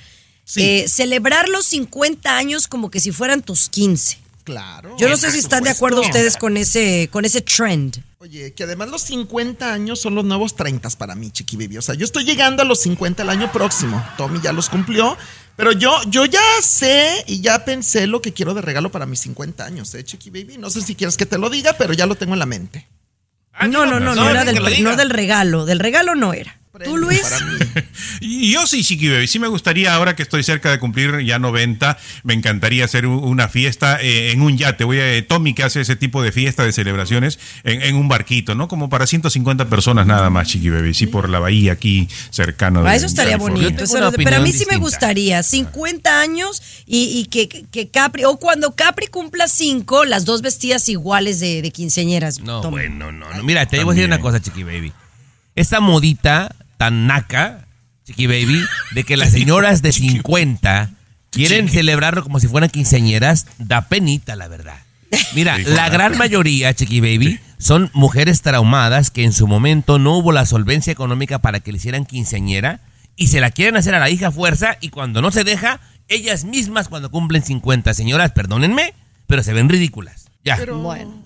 [0.56, 4.18] eh, celebrar los 50 años como que si fueran tus 15.
[4.44, 4.94] Claro.
[4.98, 6.18] Yo no sé si están de acuerdo supuesto.
[6.18, 8.02] ustedes con ese con ese trend.
[8.18, 11.78] Oye, que además los 50 años son los nuevos 30 para mí, Chiqui Baby.
[11.78, 14.06] O sea, yo estoy llegando a los 50 el año próximo.
[14.18, 15.16] Tommy ya los cumplió.
[15.56, 19.20] Pero yo, yo ya sé y ya pensé lo que quiero de regalo para mis
[19.20, 20.58] 50 años, ¿eh, Chiqui Baby?
[20.58, 22.88] No sé si quieres que te lo diga, pero ya lo tengo en la mente.
[23.60, 26.58] No, no, no, no, no, era del, no del regalo, del regalo no era.
[26.82, 27.20] ¿Tú, Luis?
[27.22, 27.58] Para mí.
[28.20, 31.38] Y yo sí, Chiqui Baby, sí me gustaría, ahora que estoy cerca de cumplir ya
[31.38, 34.84] 90, me encantaría hacer una fiesta eh, en un yate.
[34.84, 38.54] Voy a Tommy que hace ese tipo de fiesta, de celebraciones, en, en un barquito,
[38.54, 38.66] ¿no?
[38.68, 42.90] Como para 150 personas nada más, Chiqui Baby, sí, por la bahía aquí cercano de
[42.90, 43.62] Ah, eso estaría California.
[43.68, 43.84] bonito.
[43.84, 45.42] Eso pero a mí sí me gustaría.
[45.42, 50.88] 50 años y, y que, que Capri, o cuando Capri cumpla 5, las dos vestidas
[50.88, 52.40] iguales de, de quinceañeras.
[52.40, 53.42] No, bueno, no, no.
[53.44, 54.12] Mira, te voy a decir También.
[54.12, 54.92] una cosa, Chiqui Baby.
[55.56, 57.66] Esa modita tan naca,
[58.04, 60.90] Chiqui Baby, de que las señoras de 50
[61.30, 64.76] quieren celebrarlo como si fueran quinceañeras, da penita, la verdad.
[65.34, 70.32] Mira, la gran mayoría, Chiqui Baby, son mujeres traumadas que en su momento no hubo
[70.32, 72.80] la solvencia económica para que le hicieran quinceañera
[73.16, 75.80] y se la quieren hacer a la hija a fuerza y cuando no se deja,
[76.08, 78.94] ellas mismas cuando cumplen 50, señoras, perdónenme,
[79.26, 80.26] pero se ven ridículas.
[80.44, 80.56] Ya.
[80.56, 81.23] Pero Bueno.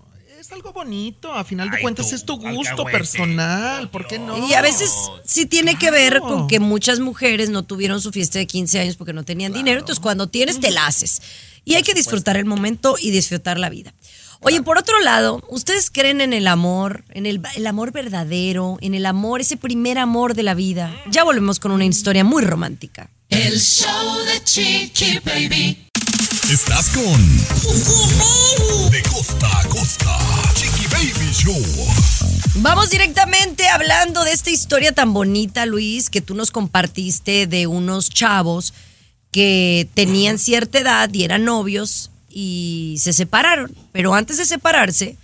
[0.49, 1.35] Es algo bonito.
[1.35, 2.99] A final de Ay, cuentas tú, es tu gusto alcahuete.
[2.99, 3.91] personal.
[3.91, 4.49] ¿Por qué no?
[4.49, 8.39] Y a veces sí tiene que ver con que muchas mujeres no tuvieron su fiesta
[8.39, 9.81] de 15 años porque no tenían dinero.
[9.81, 11.21] Entonces, cuando tienes, te la haces.
[11.67, 13.93] Y hay que disfrutar el momento y disfrutar la vida.
[14.41, 18.95] Oye, por otro lado, ¿ustedes creen en el amor, en el, el amor verdadero, en
[18.95, 20.95] el amor, ese primer amor de la vida?
[21.11, 23.11] Ya volvemos con una historia muy romántica.
[23.29, 25.88] El show de Chiqui Baby.
[26.31, 27.37] Estás con
[28.91, 30.19] De costa a costa.
[30.55, 31.64] Chiqui Baby Show.
[32.57, 38.11] Vamos directamente hablando de esta historia tan bonita, Luis, que tú nos compartiste de unos
[38.11, 38.75] chavos
[39.31, 43.75] que tenían cierta edad y eran novios y se separaron.
[43.93, 45.17] Pero antes de separarse,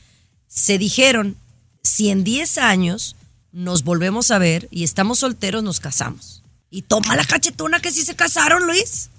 [0.49, 1.37] se dijeron,
[1.83, 3.14] si en 10 años
[3.53, 6.43] nos volvemos a ver y estamos solteros, nos casamos.
[6.71, 9.11] Y toma la cachetona que sí se casaron, Luis.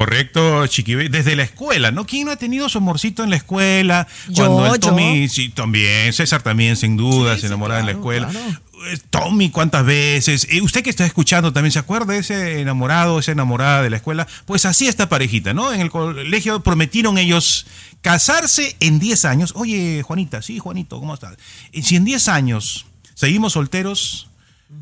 [0.00, 0.94] Correcto, Chiqui.
[0.94, 2.06] Desde la escuela, ¿no?
[2.06, 4.08] ¿Quién no ha tenido su amorcito en la escuela?
[4.30, 4.88] Yo, Cuando el yo.
[4.88, 8.30] Tommy, sí, también, César también, sin duda, se enamoraba en la escuela.
[8.32, 10.46] Eh, Tommy, ¿cuántas veces?
[10.50, 13.96] Eh, usted que está escuchando también, ¿se acuerda de ese enamorado, esa enamorada de la
[13.96, 14.26] escuela?
[14.46, 15.70] Pues así esta parejita, ¿no?
[15.70, 17.66] En el colegio prometieron ellos
[18.00, 19.52] casarse en 10 años.
[19.54, 21.36] Oye, Juanita, sí, Juanito, ¿cómo estás?
[21.72, 24.29] Eh, Si en 10 años seguimos solteros,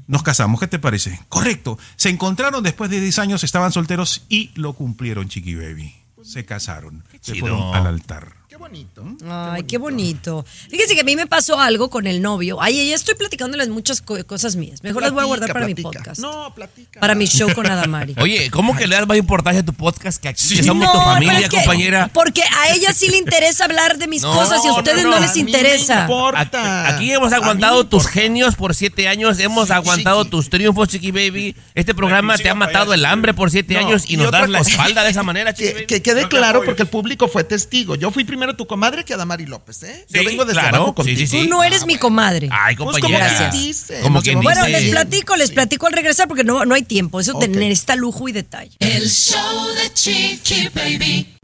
[0.07, 1.21] nos casamos, ¿qué te parece?
[1.29, 1.79] Correcto.
[1.97, 5.95] Se encontraron después de 10 años, estaban solteros y lo cumplieron, Chiqui Baby.
[6.23, 7.05] Se casaron.
[7.21, 8.38] Se fueron al altar.
[8.59, 9.05] Qué bonito.
[9.31, 10.45] Ay, qué bonito.
[10.69, 12.59] Fíjense que a mí me pasó algo con el novio.
[12.61, 14.83] Ay, ya estoy platicándoles muchas co- cosas mías.
[14.83, 16.21] Mejor las voy a guardar Platica, para mi podcast.
[16.21, 16.99] No, platica.
[17.01, 18.15] Para mi show con Adamari.
[18.21, 20.43] Oye, ¿cómo que le das más importancia a tu podcast que aquí?
[20.43, 20.57] Sí.
[20.57, 22.11] Que somos No, tu familia, es que- compañera.
[22.13, 25.11] Porque a ella sí le interesa hablar de mis No, cosas y a ustedes no,
[25.11, 26.01] no, a les mí me interesa.
[26.03, 26.89] importa.
[26.89, 30.31] Aquí, aquí hemos aguantado tus genios por siete años, hemos Sí, aguantado chiqui.
[30.31, 31.55] tus triunfos, Chiqui Baby.
[31.77, 34.49] Este programa te ha matado el hambre por siete No, años y y nos das
[34.51, 35.87] la espalda de esa manera, Chiqui Que, Baby.
[35.87, 37.95] que quede claro porque el público fue testigo.
[37.95, 40.05] Yo fui primero tu comadre que Adamari López, ¿eh?
[40.09, 40.77] Yo Sí, vengo desde claro.
[40.77, 41.31] abajo Sí, sí, contigo.
[41.31, 41.43] sí.
[41.45, 42.49] Tú no eres mi comadre.
[42.51, 43.27] Ay, Pues, compañera.
[43.29, 44.81] como quien dice, Como quien llevamos bueno, dice.
[44.83, 45.55] les platico, les Sí.
[45.55, 47.21] platico al regresar porque no, no hay tiempo.
[47.21, 47.41] Eso Ok.
[47.43, 48.73] tener esta lujo y detalle.
[48.81, 51.35] El show de Chiqui Baby.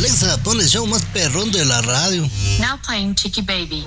[0.00, 2.22] Alexa, pon el show más perrón de la radio.
[2.58, 3.84] Now playing Chiqui Baby.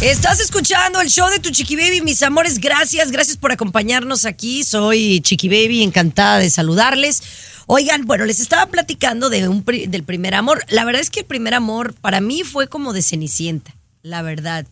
[0.00, 2.58] Estás escuchando el show de tu Chiqui Baby, mis amores.
[2.58, 4.64] Gracias, gracias por acompañarnos aquí.
[4.64, 7.22] Soy Chiqui Baby, encantada de saludarles.
[7.66, 10.64] Oigan, bueno, les estaba platicando de un pri- del primer amor.
[10.68, 14.66] La verdad es que el primer amor para mí fue como de Cenicienta, la verdad.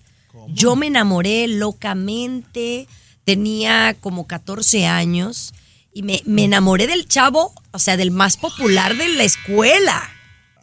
[0.48, 2.88] Yo me enamoré locamente,
[3.22, 5.54] tenía como 14 años
[5.92, 10.10] y me, me enamoré del chavo, o sea, del más popular de la escuela.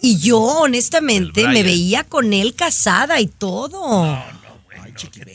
[0.01, 4.17] Y yo, honestamente, me veía con él casada y todo.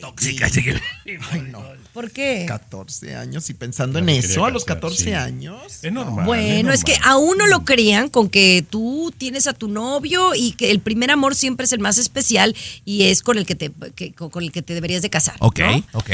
[0.01, 1.19] Tóxica, Chiqui Baby.
[1.31, 1.63] Ay, no.
[1.93, 2.45] ¿Por qué?
[2.47, 5.13] 14 años y pensando en eso a los casar, 14 sí.
[5.13, 5.59] años.
[5.81, 6.25] Es normal.
[6.25, 10.51] Bueno, es que a uno lo creían con que tú tienes a tu novio y
[10.51, 13.71] que el primer amor siempre es el más especial y es con el que te,
[13.95, 15.35] que- con el que te deberías de casar.
[15.39, 15.83] Ok, ¿no?
[15.93, 16.09] ok.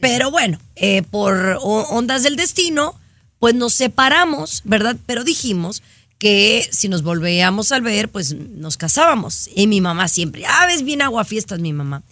[0.00, 2.98] Pero bueno, eh, por ondas del destino,
[3.38, 4.96] pues nos separamos, ¿verdad?
[5.06, 5.84] Pero dijimos
[6.22, 9.50] que si nos volvíamos a ver, pues nos casábamos.
[9.56, 12.04] Y mi mamá siempre, ah, ves bien aguafiestas mi mamá.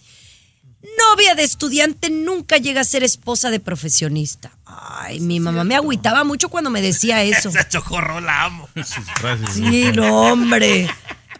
[0.97, 4.51] Novia de estudiante nunca llega a ser esposa de profesionista.
[4.65, 7.47] Ay, mi mamá me agüitaba mucho cuando me decía eso.
[7.47, 8.67] Esa chocorro la amo.
[9.53, 10.89] Sí, no, hombre.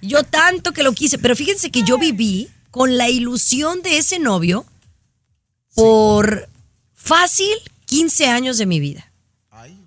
[0.02, 4.18] Yo tanto que lo quise, pero fíjense que yo viví con la ilusión de ese
[4.18, 4.66] novio
[5.76, 6.48] por
[6.94, 7.52] fácil
[7.88, 9.11] 15 años de mi vida.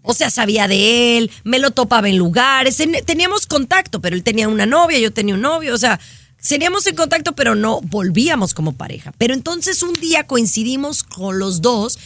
[0.07, 4.23] O sea, sabía de él, me lo topaba en lugares, ten- teníamos contacto, pero él
[4.23, 5.99] tenía una novia, yo tenía un novio, o sea,
[6.39, 9.13] seríamos en contacto, pero no volvíamos como pareja.
[9.17, 11.99] Pero entonces un día coincidimos con los dos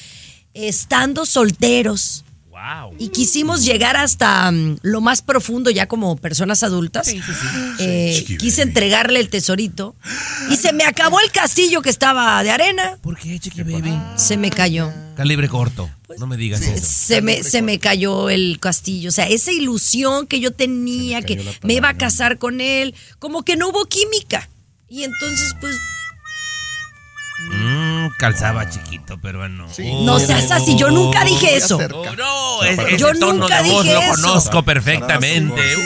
[0.54, 2.24] estando solteros
[2.58, 2.94] Wow.
[2.98, 7.08] y quisimos llegar hasta mm, lo más profundo ya como personas adultas.
[7.80, 8.68] Eh, quise baby.
[8.68, 9.94] entregarle el tesorito
[10.50, 12.98] y se me acabó el castillo que estaba de arena.
[13.00, 13.96] ¿Por qué, Chiqui Baby?
[14.16, 14.92] Se me cayó.
[15.16, 15.88] Calibre corto.
[16.18, 16.84] No me digas eso.
[16.84, 19.10] Se me, se me cayó el castillo.
[19.10, 23.42] O sea, esa ilusión que yo tenía, que me iba a casar con él, como
[23.42, 24.48] que no hubo química.
[24.88, 25.76] Y entonces, pues,
[27.40, 29.66] Mm, calzaba chiquito, pero no.
[30.04, 30.76] no seas así.
[30.76, 31.76] Yo nunca dije eso.
[31.76, 32.12] acerca.
[32.16, 34.10] No, es- ese Yo tono nunca de voz dije lo eso.
[34.22, 35.62] conozco perfectamente.
[35.74, 35.80] Sí,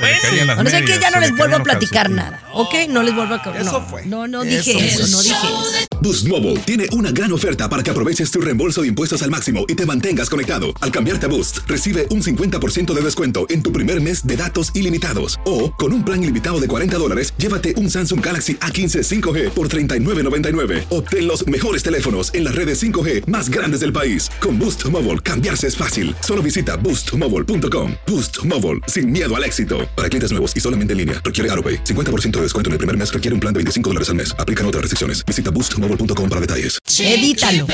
[0.00, 0.20] sí, sí.
[0.20, 2.74] Se le caían las Bueno, sé que ya no les vuelvo a platicar nada, ¿ok?
[2.88, 3.58] No les vuelvo a...
[3.58, 4.06] Eso no, fue.
[4.06, 4.86] No, no Eso dije fue.
[4.86, 5.86] eso, no dije eso.
[6.02, 9.64] Boost Mobile tiene una gran oferta para que aproveches tu reembolso de impuestos al máximo
[9.68, 10.66] y te mantengas conectado.
[10.80, 14.70] Al cambiarte a Boost, recibe un 50% de descuento en tu primer mes de datos
[14.74, 15.38] ilimitados.
[15.44, 19.68] O, con un plan ilimitado de 40 dólares, llévate un Samsung Galaxy A15 5G por
[19.68, 20.84] $39.99.
[20.88, 24.30] Obtén los mejores teléfonos en las redes 5G más grandes del país.
[24.40, 26.14] Con Boost Mobile, cambiarse es fácil.
[26.20, 27.92] Solo visita boostmobile.com.
[28.06, 29.86] Boost Mobile, sin miedo al éxito.
[29.94, 31.84] Para clientes nuevos y solamente en línea, requiere AroPay.
[31.84, 34.34] 50% de descuento en el primer mes requiere un plan de 25 dólares al mes.
[34.38, 35.22] Aplican otras restricciones.
[35.26, 36.78] Visita boostmobile.com para detalles.
[36.98, 37.66] Edítalo.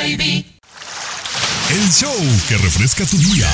[1.69, 2.15] El show
[2.49, 3.49] que refresca tu día.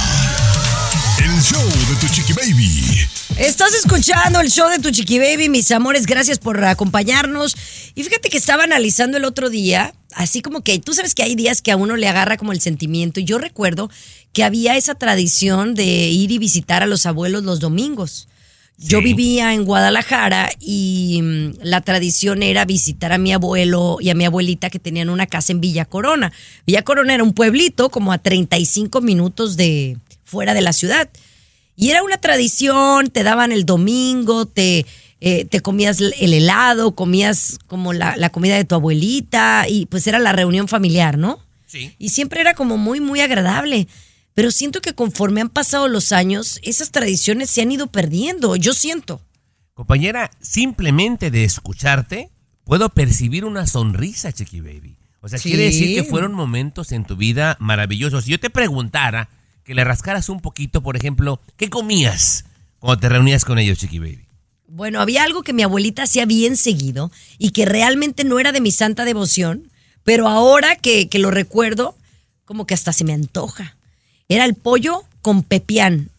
[1.18, 3.08] El show de tu chiqui baby.
[3.38, 7.56] Estás escuchando el show de tu chiqui baby, mis amores, gracias por acompañarnos.
[7.94, 11.34] Y fíjate que estaba analizando el otro día, así como que tú sabes que hay
[11.34, 13.20] días que a uno le agarra como el sentimiento.
[13.20, 13.90] Y yo recuerdo
[14.34, 18.28] que había esa tradición de ir y visitar a los abuelos los domingos.
[18.82, 24.14] Yo vivía en Guadalajara y mm, la tradición era visitar a mi abuelo y a
[24.14, 26.32] mi abuelita que tenían una casa en Villa Corona.
[26.66, 31.08] Villa Corona era un pueblito como a 35 minutos de fuera de la ciudad.
[31.76, 34.84] Y era una tradición, te daban el domingo, te,
[35.20, 40.06] eh, te comías el helado, comías como la, la comida de tu abuelita y pues
[40.06, 41.38] era la reunión familiar, ¿no?
[41.66, 41.94] Sí.
[41.98, 43.88] Y siempre era como muy, muy agradable.
[44.34, 48.56] Pero siento que conforme han pasado los años, esas tradiciones se han ido perdiendo.
[48.56, 49.20] Yo siento.
[49.74, 52.30] Compañera, simplemente de escucharte,
[52.64, 54.96] puedo percibir una sonrisa, Chiqui Baby.
[55.20, 55.50] O sea, Sí.
[55.50, 58.24] quiere decir que fueron momentos en tu vida maravillosos.
[58.24, 59.28] Si yo te preguntara
[59.64, 62.44] que le rascaras un poquito, por ejemplo, ¿qué comías
[62.80, 64.26] cuando te reunías con ellos, Chiqui Baby?
[64.66, 68.60] Bueno, había algo que mi abuelita hacía bien seguido y que realmente no era de
[68.62, 69.70] mi santa devoción,
[70.02, 71.96] pero ahora que, que lo recuerdo,
[72.44, 73.76] como que hasta se me antoja.
[74.34, 76.10] Era el pollo con pepián,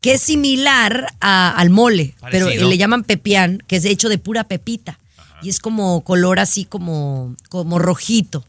[0.00, 4.44] que es similar a- al mole, pero le llaman pepián, que es hecho de pura
[4.44, 4.98] pepita.
[5.42, 8.44] Y es como color así como, como rojito,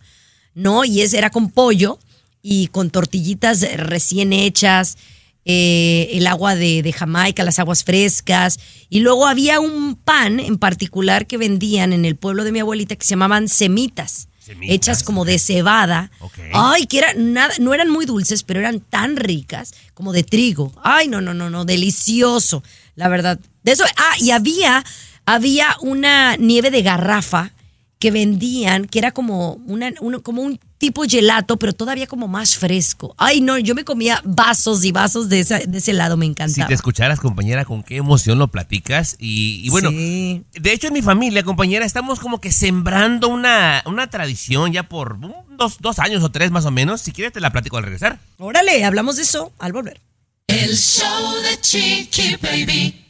[0.55, 0.83] ¿no?
[0.85, 1.99] Y es, era con pollo
[2.41, 4.97] y con tortillitas recién hechas,
[5.45, 8.59] eh, el agua de, de Jamaica, las aguas frescas.
[8.89, 12.95] Y luego había un pan en particular que vendían en el pueblo de mi abuelita
[12.95, 14.27] que se llamaban semitas.
[14.73, 16.11] Hechas como de cebada.
[16.53, 20.71] Ay, que era nada, no eran muy dulces, pero eran tan ricas como de trigo.
[20.83, 22.63] Ay, no, no, no, no, delicioso,
[22.95, 23.39] la verdad.
[23.63, 24.83] De eso, ah, y había,
[25.25, 27.51] había una nieve de garrafa
[27.99, 32.57] que vendían, que era como, una, uno- como un tipo gelato, pero todavía como más
[32.57, 33.15] fresco.
[33.17, 36.31] Ay, no, yo me comía vasos y vasos de, esa- de ese lado, me Si
[36.31, 36.67] encantaba.
[36.67, 39.15] te escucharas, compañera, con qué emoción lo platicas.
[39.19, 40.43] Y, y bueno, Sí.
[40.53, 45.17] de hecho en mi familia, compañera, estamos como que sembrando una, una tradición ya por
[45.57, 46.99] dos, dos años o tres más o menos.
[47.01, 48.19] Si quieres te la platico al regresar.
[48.39, 50.01] Órale, hablamos de eso al volver.
[50.47, 53.05] El show de Chiqui Baby.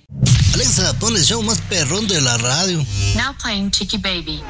[0.53, 2.85] Alexa, pon el show más perrón de la radio.
[3.15, 4.43] Now playing Chiqui Baby.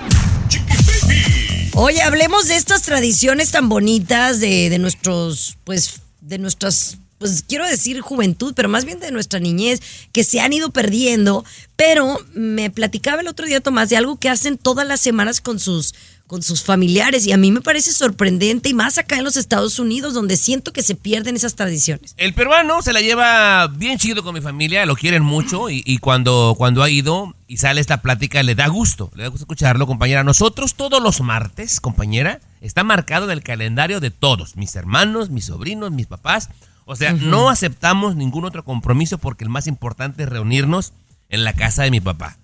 [1.73, 7.65] Oye, hablemos de estas tradiciones tan bonitas de, de nuestros, pues, de nuestras, pues quiero
[7.65, 9.81] decir juventud, pero más bien de nuestra niñez,
[10.11, 11.45] que se han ido perdiendo.
[11.77, 15.59] Pero me platicaba el otro día, Tomás, de algo que hacen todas las semanas con
[15.59, 15.95] sus,
[16.31, 17.27] con sus familiares.
[17.27, 20.71] Y a mí me parece sorprendente, y más acá en los Estados Unidos, donde siento
[20.71, 22.13] que se pierden esas tradiciones.
[22.15, 25.97] El peruano se la lleva bien chido con mi familia, lo quieren mucho y, y
[25.97, 29.85] cuando, cuando ha ido y sale esta plática le da gusto, le da gusto escucharlo,
[29.85, 30.23] compañera.
[30.23, 35.47] Nosotros todos los martes, compañera, está marcado en el calendario de todos, mis hermanos, mis
[35.47, 36.47] sobrinos, mis papás.
[36.85, 40.93] O sea, no aceptamos ningún otro compromiso porque el más importante es reunirnos
[41.27, 42.37] en la casa de mi papá.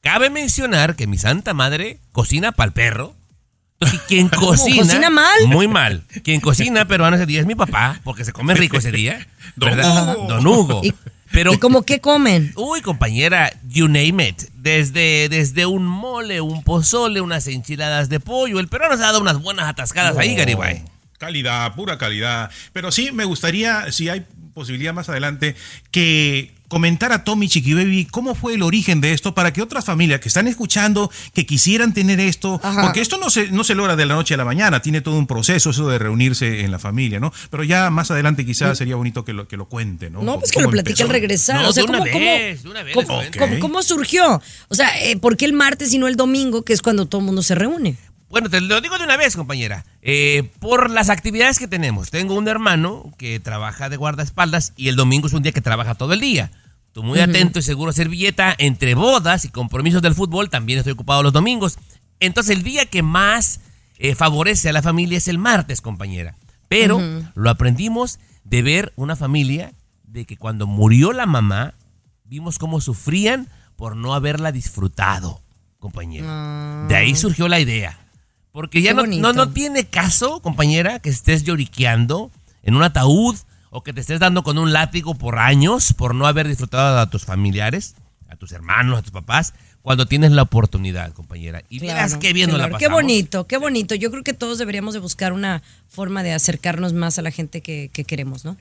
[0.00, 3.15] Cabe mencionar que mi santa madre cocina para el perro.
[3.80, 4.82] Entonces, quien cocina.
[4.82, 5.46] ¿Cocina mal?
[5.46, 6.02] Muy mal.
[6.24, 9.26] Quien cocina peruano ese día es mi papá, porque se come rico ese día.
[9.56, 10.16] Don ¿verdad?
[10.16, 10.26] Hugo.
[10.28, 10.80] Don Hugo.
[10.84, 10.94] ¿Y,
[11.30, 12.52] Pero, ¿y como qué comen?
[12.56, 14.42] uy, compañera, you name it.
[14.54, 18.60] Desde, desde un mole, un pozole, unas enchiladas de pollo.
[18.60, 20.84] El peruano se ha dado unas buenas atascadas ahí, Garibay.
[21.18, 22.50] Calidad, pura calidad.
[22.72, 25.54] Pero sí, me gustaría, si hay posibilidad más adelante,
[25.90, 30.20] que comentara Tommy Chiqui Baby cómo fue el origen de esto para que otras familias
[30.20, 32.82] que están escuchando, que quisieran tener esto, Ajá.
[32.82, 35.16] porque esto no se, no se logra de la noche a la mañana, tiene todo
[35.16, 37.32] un proceso eso de reunirse en la familia, ¿no?
[37.50, 40.22] Pero ya más adelante quizás sería bonito que lo, que lo cuente, ¿no?
[40.22, 41.62] No, pues que ¿Cómo lo platique al regresar.
[41.62, 44.42] No, o sea, de una ¿cómo, cómo- vez, de una vez cómo- cómo- cómo surgió?
[44.68, 47.20] O sea, eh, ¿por qué el martes y no el domingo, que es cuando todo
[47.20, 47.96] el mundo se reúne?
[48.28, 49.84] Bueno, te lo digo de una vez, compañera.
[50.02, 52.10] Eh, por las actividades que tenemos.
[52.10, 55.94] Tengo un hermano que trabaja de guardaespaldas y el domingo es un día que trabaja
[55.94, 56.50] todo el día.
[56.92, 58.54] Tú muy atento y seguro servilleta.
[58.58, 61.78] Entre bodas y compromisos del fútbol también estoy ocupado los domingos.
[62.18, 63.60] Entonces el día que más
[63.98, 66.36] eh, favorece a la familia es el martes, compañera.
[66.68, 67.00] Pero
[67.34, 69.72] lo aprendimos de ver una familia
[70.04, 71.74] de que cuando murió la mamá,
[72.24, 75.42] vimos cómo sufrían por no haberla disfrutado,
[75.78, 76.86] compañera.
[76.88, 78.05] De ahí surgió la idea.
[78.56, 82.30] Porque ya no, no, no tiene caso, compañera, que estés lloriqueando
[82.62, 83.36] en un ataúd
[83.68, 87.10] o que te estés dando con un látigo por años por no haber disfrutado a
[87.10, 87.96] tus familiares,
[88.30, 89.52] a tus hermanos, a tus papás,
[89.82, 91.64] cuando tienes la oportunidad, compañera.
[91.68, 92.78] Y verás Claro, qué bien la pasamos.
[92.78, 93.94] Qué bonito, qué bonito.
[93.94, 97.60] Yo creo que todos deberíamos de buscar una forma de acercarnos más a la gente
[97.60, 98.56] que, que queremos, ¿no?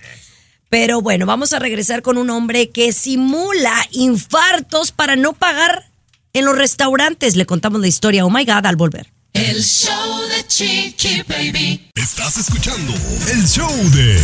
[0.67, 5.89] Pero bueno, vamos a regresar con un hombre que simula infartos para no pagar
[6.33, 7.37] en los restaurantes.
[7.37, 9.14] Le contamos la historia, oh my God, al volver.
[9.55, 11.89] El show de Chiqui Baby.
[11.95, 12.91] Estás escuchando
[13.31, 14.15] el show de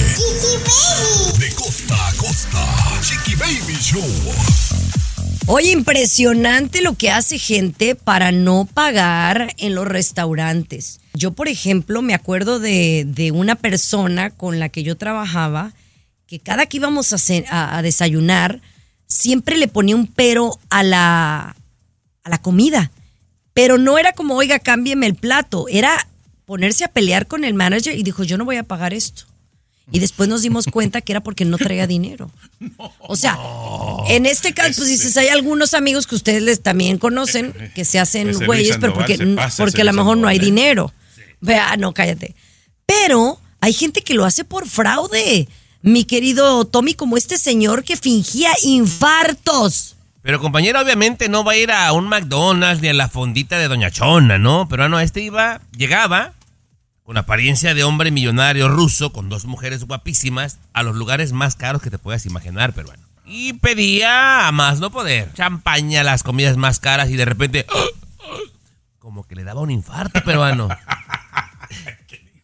[1.40, 3.00] De costa a costa.
[3.02, 4.04] Chiqui Baby Show.
[5.48, 11.00] Oye, impresionante lo que hace gente para no pagar en los restaurantes.
[11.14, 15.72] Yo, por ejemplo, me acuerdo de, de una persona con la que yo trabajaba
[16.28, 17.18] que cada que íbamos a,
[17.50, 18.62] a- a desayunar,
[19.08, 21.56] siempre le ponía un pero a la,
[22.24, 22.92] a la comida.
[23.54, 25.68] Pero no era como, oiga, cámbieme el plato.
[25.70, 26.08] Era
[26.46, 29.24] ponerse a pelear con el manager y dijo, yo no voy a pagar esto.
[29.92, 32.32] Y después nos dimos cuenta que era porque no traía dinero.
[33.00, 33.38] O sea,
[34.08, 38.00] en este caso, pues dices, hay algunos amigos que ustedes les también conocen que se
[38.00, 40.42] hacen güeyes, pero porque, pasa, porque a lo mejor no hay ¿eh?
[40.42, 40.94] dinero.
[41.42, 42.36] Vea, no, cállate.
[42.86, 45.50] Pero hay gente que lo hace por fraude.
[45.82, 49.96] Mi querido Tommy, como este señor que fingía infartos.
[50.22, 53.68] Pero compañera, obviamente no va a ir a un McDonald's ni a la fondita de
[53.68, 54.68] Doña Chona, ¿no?
[54.70, 56.34] Pero no, este iba, llegaba
[57.04, 61.82] con apariencia de hombre millonario ruso, con dos mujeres guapísimas, a los lugares más caros
[61.82, 63.04] que te puedas imaginar, pero bueno.
[63.26, 65.34] Y pedía a más no poder.
[65.34, 67.66] Champaña, las comidas más caras y de repente...
[69.00, 70.70] Como que le daba un infarto peruano.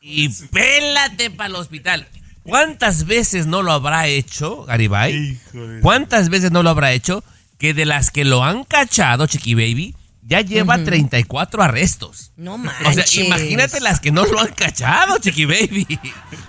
[0.10, 2.08] Y pélate para el hospital.
[2.44, 5.38] ¿Cuántas veces no lo habrá hecho, Garibay?
[5.82, 7.26] ¿Cuántas veces no lo habrá hecho?
[7.58, 12.32] Que de las que lo han cachado, Chiqui Baby, ya lleva 34 arrestos.
[12.36, 13.10] No O manches.
[13.10, 15.88] sea, imagínate las que no lo han cachado, Chiqui Baby.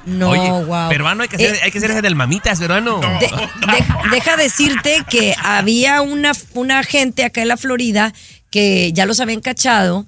[0.05, 0.89] No, Oye, wow.
[0.89, 3.01] peruano, hay que hacer, Eh, hay que hacer ese del mamitas, peruano.
[3.01, 3.31] De-
[3.67, 8.13] deja, deja decirte que había una, una gente acá en la Florida
[8.51, 10.07] que ya los habían cachado,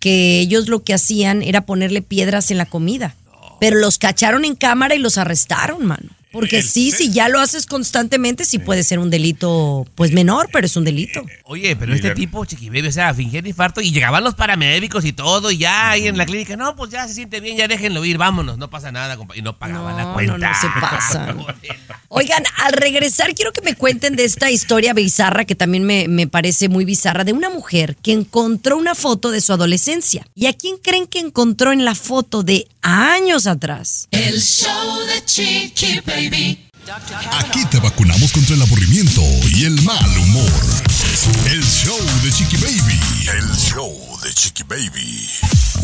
[0.00, 3.14] que ellos lo que hacían era ponerle piedras en la comida.
[3.60, 6.08] Pero los cacharon en cámara y los arrestaron, mano.
[6.32, 10.48] Porque ¿En sí, si ya lo haces constantemente, sí puede ser un delito, pues menor,
[10.52, 11.22] pero es un delito.
[11.44, 15.04] Oye, pero este tipo, Chiqui Baby, o sea, fingía el infarto y llegaban los paramédicos
[15.04, 17.68] y todo, y ya ahí en la clínica, no, pues ya se siente bien, ya
[17.68, 19.36] déjenlo ir, vámonos, no pasa nada, compa.
[19.36, 20.38] Y no pagaban la No, cuenta.
[20.38, 21.38] no, no se pasan.
[22.08, 26.26] Oigan, al regresar quiero que me cuenten de esta historia bizarra que también me, me
[26.26, 30.26] parece muy bizarra, de una mujer que encontró una foto de su adolescencia.
[30.34, 34.08] ¿Y a quién creen que encontró en la foto de años atrás?
[34.10, 36.21] El show de Chiqui Baby.
[37.32, 39.22] Aquí te vacunamos contra el aburrimiento
[39.56, 40.52] y el mal humor.
[41.50, 43.00] El show de Chiqui Baby.
[43.38, 43.92] El show
[44.22, 45.28] de Chiqui Baby.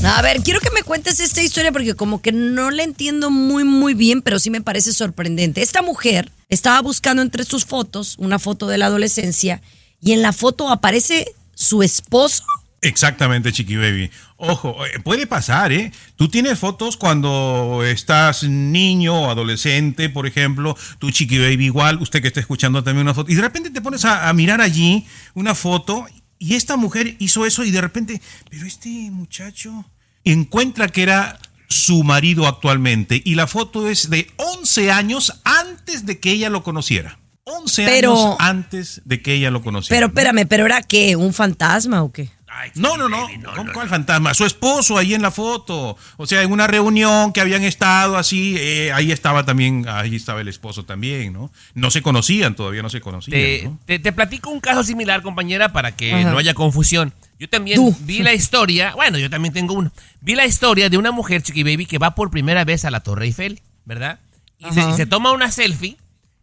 [0.05, 3.65] A ver, quiero que me cuentes esta historia porque como que no la entiendo muy
[3.65, 5.61] muy bien, pero sí me parece sorprendente.
[5.61, 9.61] Esta mujer estaba buscando entre sus fotos una foto de la adolescencia
[10.01, 12.45] y en la foto aparece su esposo.
[12.81, 14.11] Exactamente, Chiqui Baby.
[14.37, 15.91] Ojo, eh, puede pasar, ¿eh?
[16.17, 22.23] Tú tienes fotos cuando estás niño o adolescente, por ejemplo, tu Chiqui Baby igual, usted
[22.23, 25.07] que está escuchando también una foto, y de repente te pones a, a mirar allí
[25.35, 26.07] una foto
[26.39, 29.85] y esta mujer hizo eso y de repente, pero este muchacho
[30.25, 36.19] encuentra que era su marido actualmente y la foto es de 11 años antes de
[36.21, 37.19] que ella lo conociera.
[37.45, 39.97] 11 Pero- años antes de que ella lo conociera.
[39.97, 41.17] Pero espérame, ¿pero era qué?
[41.17, 42.31] ¿Un fantasma o qué?
[42.61, 43.29] Ay, No, no, no.
[43.55, 44.35] ¿Con cuál fantasma?
[44.35, 45.97] Su esposo ahí en la foto.
[46.17, 50.41] O sea, en una reunión que habían estado así, eh, ahí estaba también, ahí estaba
[50.41, 51.53] el esposo también, ¿no?
[51.75, 53.39] No se conocían, todavía no se conocían.
[53.41, 53.79] Te, ¿no?
[53.87, 56.31] te- te platico un caso similar, compañera, para que Ajá.
[56.31, 57.13] no haya confusión.
[57.39, 57.97] Yo también Tú.
[58.01, 59.93] vi la historia, bueno, yo también tengo uno.
[60.21, 63.01] Vi la historia de una mujer, Chiqui Baby, que va por primera vez a la
[63.01, 64.19] Torre Eiffel, ¿verdad?
[64.59, 65.97] Y se, se toma una selfie.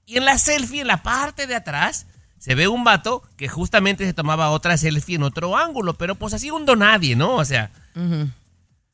[0.05, 2.05] Y en la selfie, en la parte de atrás,
[2.45, 6.35] se ve un vato que justamente se tomaba otra selfie en otro ángulo, pero pues
[6.35, 7.33] así un nadie, ¿no?
[7.37, 7.71] O sea,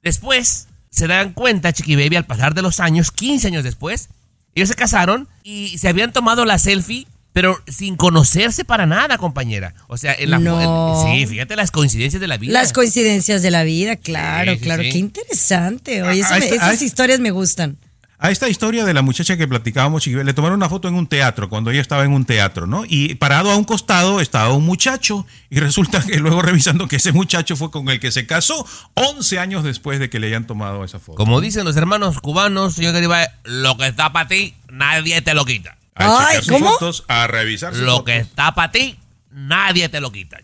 [0.01, 4.07] después se dan cuenta, Chiqui Baby, al pasar de los años, 15 años después,
[4.55, 9.73] ellos se casaron y se habían tomado la selfie, pero sin conocerse para nada, compañera.
[9.87, 11.03] O sea, en la No.
[11.05, 12.53] en- sí, fíjate las coincidencias de la vida.
[12.53, 14.83] Las coincidencias de la vida, claro, Sí, sí, claro.
[14.83, 14.89] sí.
[14.91, 16.03] Qué interesante.
[16.03, 17.77] Oye, Ah, eso me- esas ahí- historias me gustan.
[18.23, 21.49] A esta historia de la muchacha que platicábamos, le tomaron una foto en un teatro,
[21.49, 22.83] cuando ella estaba en un teatro, ¿no?
[22.87, 27.13] Y parado a un costado estaba un muchacho, y resulta que luego revisando que ese
[27.13, 28.63] muchacho fue con el que se casó
[28.93, 31.17] 11 años después de que le hayan tomado esa foto.
[31.17, 35.43] Como dicen los hermanos cubanos, señor Garibay, lo que está para ti, nadie te lo
[35.43, 35.77] quita.
[35.95, 36.73] A Ay, ¿cómo?
[36.73, 38.05] fotos, a revisar Lo fotos.
[38.05, 38.99] que está para ti,
[39.31, 40.37] nadie te lo quita.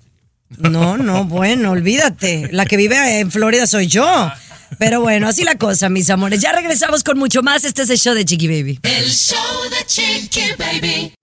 [0.49, 2.49] No, no, bueno, olvídate.
[2.53, 4.31] La que vive en Florida soy yo.
[4.77, 6.41] Pero bueno, así la cosa, mis amores.
[6.41, 7.65] Ya regresamos con mucho más.
[7.65, 8.79] Este es el show de Chiqui Baby.
[8.83, 11.13] El show de Chiqui Baby.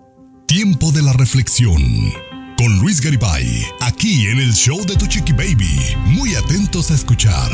[0.47, 1.83] Tiempo de la reflexión.
[2.57, 5.97] Con Luis Garibay, aquí en el show de tu chiqui baby.
[6.05, 7.51] Muy atentos a escuchar.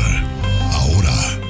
[0.71, 1.41] Ahora,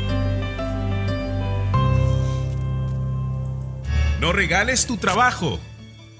[4.21, 5.59] No regales tu trabajo.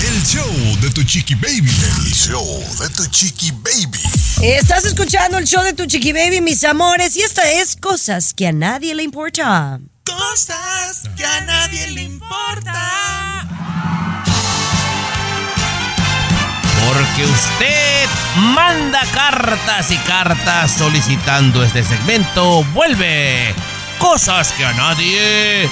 [0.07, 1.75] el show de tu chiqui baby.
[2.05, 3.99] El show de tu chiqui baby.
[4.41, 8.49] Estás escuchando el show de tu Chiqui Baby, mis amores, y esta es Cosas que
[8.49, 9.79] a nadie le importa.
[10.05, 13.49] Cosas que a nadie le importa.
[16.89, 22.65] Porque usted manda cartas y cartas solicitando este segmento.
[22.75, 23.55] Vuelve.
[24.03, 25.69] Cosas que a nadie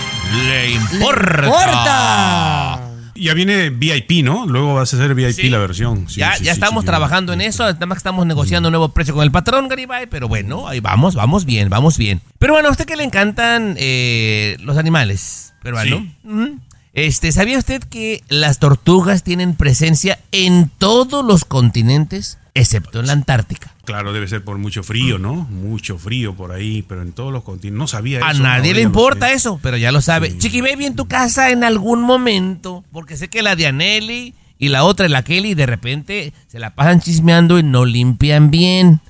[0.49, 1.45] le importa.
[1.47, 2.81] ¡Importa!
[3.17, 4.47] Ya viene VIP, ¿no?
[4.47, 5.49] Luego vas a hacer VIP Sí.
[5.51, 6.09] la versión.
[6.09, 8.73] Sí, ya sí, ya sí, estamos sí, trabajando en eso, además que estamos negociando un
[8.73, 12.23] nuevo precio con el patrón Garibay, pero bueno, ahí vamos, vamos bien, vamos bien.
[12.39, 15.99] Pero bueno, a usted que le encantan eh, los animales, peruano.
[15.99, 16.15] Sí.
[16.25, 16.59] Ujú.
[16.95, 23.13] Este, ¿sabía usted que las tortugas tienen presencia en todos los continentes, excepto en la
[23.13, 23.75] Antártica?
[23.85, 25.35] Claro, debe ser por mucho frío, ¿no?
[25.35, 27.79] Mucho frío por ahí, pero en todos los continentes.
[27.79, 28.43] No sabía A eso.
[28.43, 29.35] nadie ahora le importa sé.
[29.35, 30.31] eso, pero ya lo sabe.
[30.31, 30.39] Sí.
[30.39, 34.69] Chiqui Baby en tu casa en algún momento, porque sé que la de Aneli y
[34.69, 39.01] la otra, la Kelly, de repente se la pasan chismeando y no limpian bien.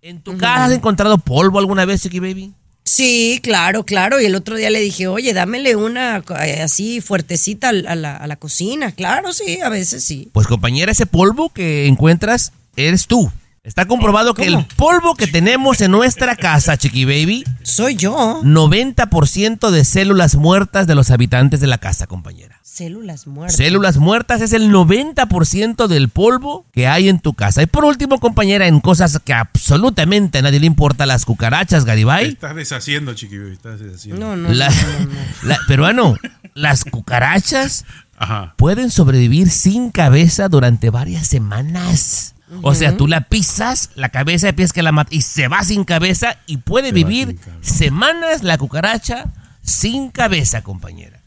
[0.00, 2.52] ¿En tu casa has encontrado polvo alguna vez, Chiqui Baby?
[2.84, 4.20] Sí, claro, claro.
[4.20, 8.26] Y el otro día le dije, oye, dámele una eh, así fuertecita a la, a
[8.26, 8.90] la cocina.
[8.92, 10.28] Claro, sí, a veces sí.
[10.32, 13.30] Pues compañera, ese polvo que encuentras eres tú.
[13.64, 18.40] Está comprobado que el polvo que tenemos en nuestra casa, Chiqui Baby, Soy yo.
[18.42, 22.58] 90% de células muertas de los habitantes de la casa, compañera.
[22.64, 23.56] Células muertas.
[23.56, 27.62] Células muertas es el 90% del polvo que hay en tu casa.
[27.62, 31.88] Y por último, compañera, en cosas que absolutamente a nadie le importa, las cucarachas, Te
[31.88, 32.30] Garibay.
[32.30, 34.26] Estás deshaciendo, chiqui, baby, estás deshaciendo.
[34.26, 34.52] No, no.
[34.52, 35.10] La- no, no, no.
[35.48, 36.16] la- peruano,
[36.54, 37.84] las cucarachas
[38.18, 38.54] Ajá.
[38.56, 42.31] pueden sobrevivir sin cabeza durante varias semanas.
[42.60, 45.84] O sea, tú la pisas, la cabeza empieza que la mata y se va sin
[45.84, 49.24] cabeza y puede Se vivir semanas la cucaracha
[49.62, 51.20] sin cabeza, compañera.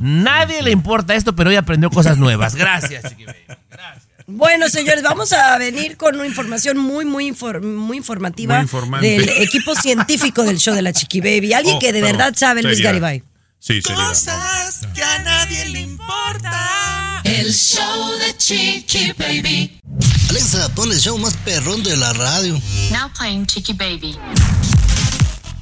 [0.00, 2.54] Nadie le importa esto, pero hoy aprendió cosas nuevas.
[2.54, 3.38] Gracias, Chiqui Baby.
[3.70, 4.06] Gracias.
[4.28, 9.28] Bueno, señores, vamos a venir con una información muy, muy, infor- muy informativa Muy del
[9.28, 11.52] equipo científico del show de la Chiqui Baby.
[11.52, 12.80] Alguien Oh, que de verdad sabe, Luis.
[12.80, 13.22] Garibay.
[13.60, 14.08] Sí, seriedad.
[14.08, 17.05] Cosas que a nadie le importa.
[17.26, 19.80] El show de Chiqui Baby.
[20.30, 22.54] Alexa, pon el show más perrón de la radio.
[22.92, 24.16] Now playing Chiqui Baby.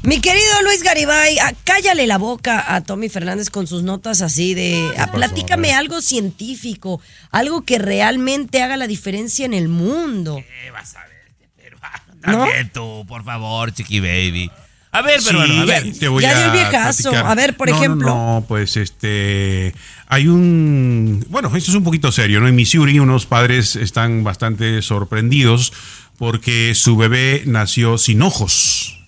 [0.02, 4.52] Mi querido Luis Garibay, ah, cállale la boca a Tommy Fernández con sus notas así
[4.52, 4.92] de...
[4.98, 7.00] ah, platícame algo científico,
[7.30, 10.36] algo que realmente haga la diferencia en el mundo.
[10.36, 12.44] ¿Qué vas a ver, este peruano?
[12.44, 12.46] ¿No?
[12.74, 14.50] Tú, por favor, Chiqui Baby.
[14.94, 15.92] A ver, Sí, peruano, a ver.
[15.98, 17.10] te voy ya a dio el viejazo.
[17.10, 17.30] platicar.
[17.30, 18.06] A ver, por No, ejemplo.
[18.08, 19.74] No, pues este.
[20.06, 21.24] Hay un.
[21.28, 22.48] Bueno, esto es un poquito serio, ¿no?
[22.48, 25.72] En Missouri, unos padres están bastante sorprendidos
[26.16, 29.00] porque su bebé nació sin ojos.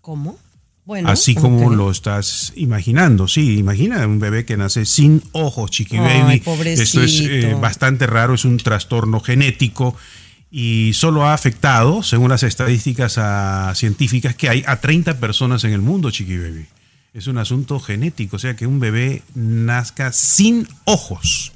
[0.00, 0.38] ¿Cómo?
[0.86, 1.08] Bueno.
[1.08, 6.20] Así como lo estás imaginando, sí, imagina un bebé que nace sin ojos, chiqui Ay,
[6.22, 6.40] baby.
[6.40, 6.82] pobrecito.
[6.82, 9.96] Esto es eh, bastante raro, es un trastorno genético
[10.56, 13.18] y solo ha afectado, según las estadísticas
[13.76, 16.66] científicas que hay, a 30 personas en el mundo, chiqui baby.
[17.12, 21.53] Es un asunto genético, o sea que un bebé nazca sin ojos.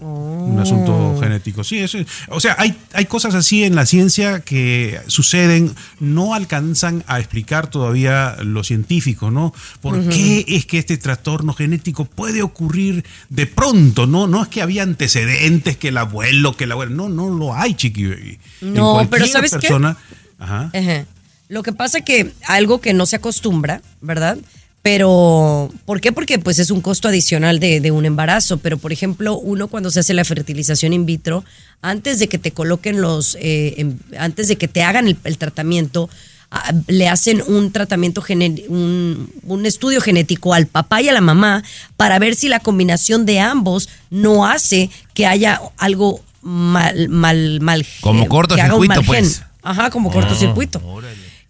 [0.00, 1.64] Un asunto genético.
[1.64, 6.34] Sí, eso es- O sea, hay, hay cosas así en la ciencia que suceden, no
[6.34, 9.54] alcanzan a explicar todavía los científicos, ¿no?
[9.80, 14.06] ¿Por qué es que este trastorno genético puede ocurrir de pronto?
[14.06, 16.92] No, no es que había antecedentes, que el abuelo, que el abuelo.
[16.94, 18.38] No, no lo hay, chiqui baby.
[18.60, 19.58] En No, pero ¿sabes qué?
[19.58, 19.96] persona,
[20.38, 20.70] Ajá.
[20.74, 21.04] Ajá.
[21.48, 24.38] Lo que pasa que algo que no se acostumbra, ¿verdad?
[24.84, 26.12] Pero, ¿por qué?
[26.12, 28.58] Porque pues es un costo adicional de, de un embarazo.
[28.58, 31.42] Pero, por ejemplo, uno cuando se hace la fertilización in vitro,
[31.80, 35.38] antes de que te coloquen los, eh, em- antes de que te hagan el, el
[35.38, 36.10] tratamiento,
[36.50, 38.22] ah, le hacen un tratamiento,
[38.68, 41.64] un, un estudio genético al papá y a la mamá
[41.96, 47.86] para ver si la combinación de ambos no hace que haya algo mal, mal, mal.
[48.02, 49.42] Como cortocircuito, pues.
[49.62, 50.78] Ajá, como cortocircuito.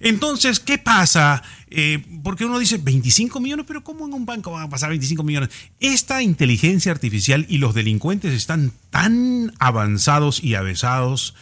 [0.00, 1.42] Entonces, ¿qué pasa?
[1.70, 5.22] Eh, porque uno dice 25 millones, pero ¿cómo en un banco van a pasar 25
[5.22, 5.50] millones?
[5.80, 11.34] Esta inteligencia artificial y los delincuentes están tan avanzados y avesados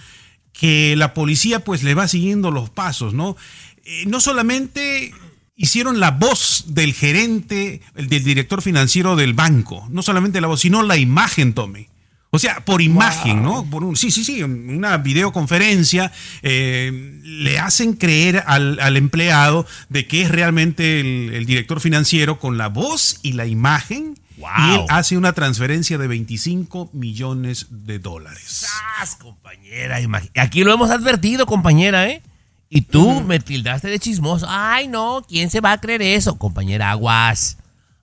[0.52, 3.36] que la policía pues le va siguiendo los pasos, ¿no?
[3.84, 5.14] Eh, no solamente
[5.58, 10.60] hicieron la voz del gerente, el del director financiero del banco, no solamente la voz,
[10.60, 11.88] sino la imagen, Tommy.
[12.30, 13.68] O sea, por imagen, ¿no?
[13.68, 20.06] Por un, sí, sí, sí, una videoconferencia, eh, le hacen creer al, al empleado de
[20.06, 24.14] que es realmente el, el director financiero con la voz y la imagen.
[24.36, 28.68] Y él hace una transferencia de 25 millones de dólares.
[29.00, 29.98] ¡Sas, compañera!
[30.36, 32.22] Aquí lo hemos advertido, compañera, ¿eh?
[32.70, 34.46] Y tú me tildaste de chismoso.
[34.48, 36.38] Ay, no, ¿quién se va a creer eso?
[36.38, 37.56] Compañera, aguas.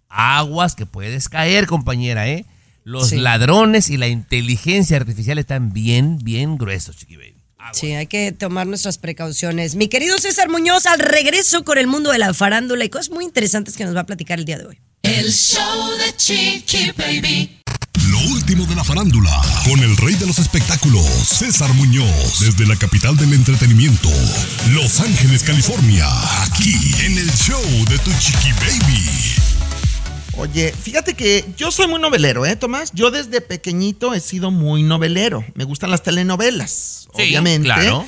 [0.09, 2.45] Aguas que puedes caer, compañera, ¿eh?
[2.83, 3.17] Los Sí.
[3.17, 7.35] ladrones y la inteligencia artificial están bien, bien gruesos, chiqui baby.
[7.73, 9.73] Sí, hay que tomar nuestras precauciones.
[9.75, 13.23] Mi querido César Muñoz, al regreso con el mundo de la farándula y cosas muy
[13.23, 14.79] interesantes que nos va a platicar el día de hoy.
[15.01, 17.57] El show de Chiqui Baby.
[18.31, 23.15] Último de la farándula, con el rey de los espectáculos, César Muñoz, desde la capital
[23.17, 24.09] del entretenimiento,
[24.71, 26.07] Los Ángeles, California,
[26.43, 26.73] aquí
[27.05, 29.09] en el show de Tu Chiqui Baby.
[30.37, 32.91] Oye, fíjate que yo soy muy novelero, ¿eh, Tomás?
[32.93, 35.45] Yo desde pequeñito he sido muy novelero.
[35.53, 37.65] Me gustan las telenovelas, Sí, obviamente.
[37.65, 38.07] claro.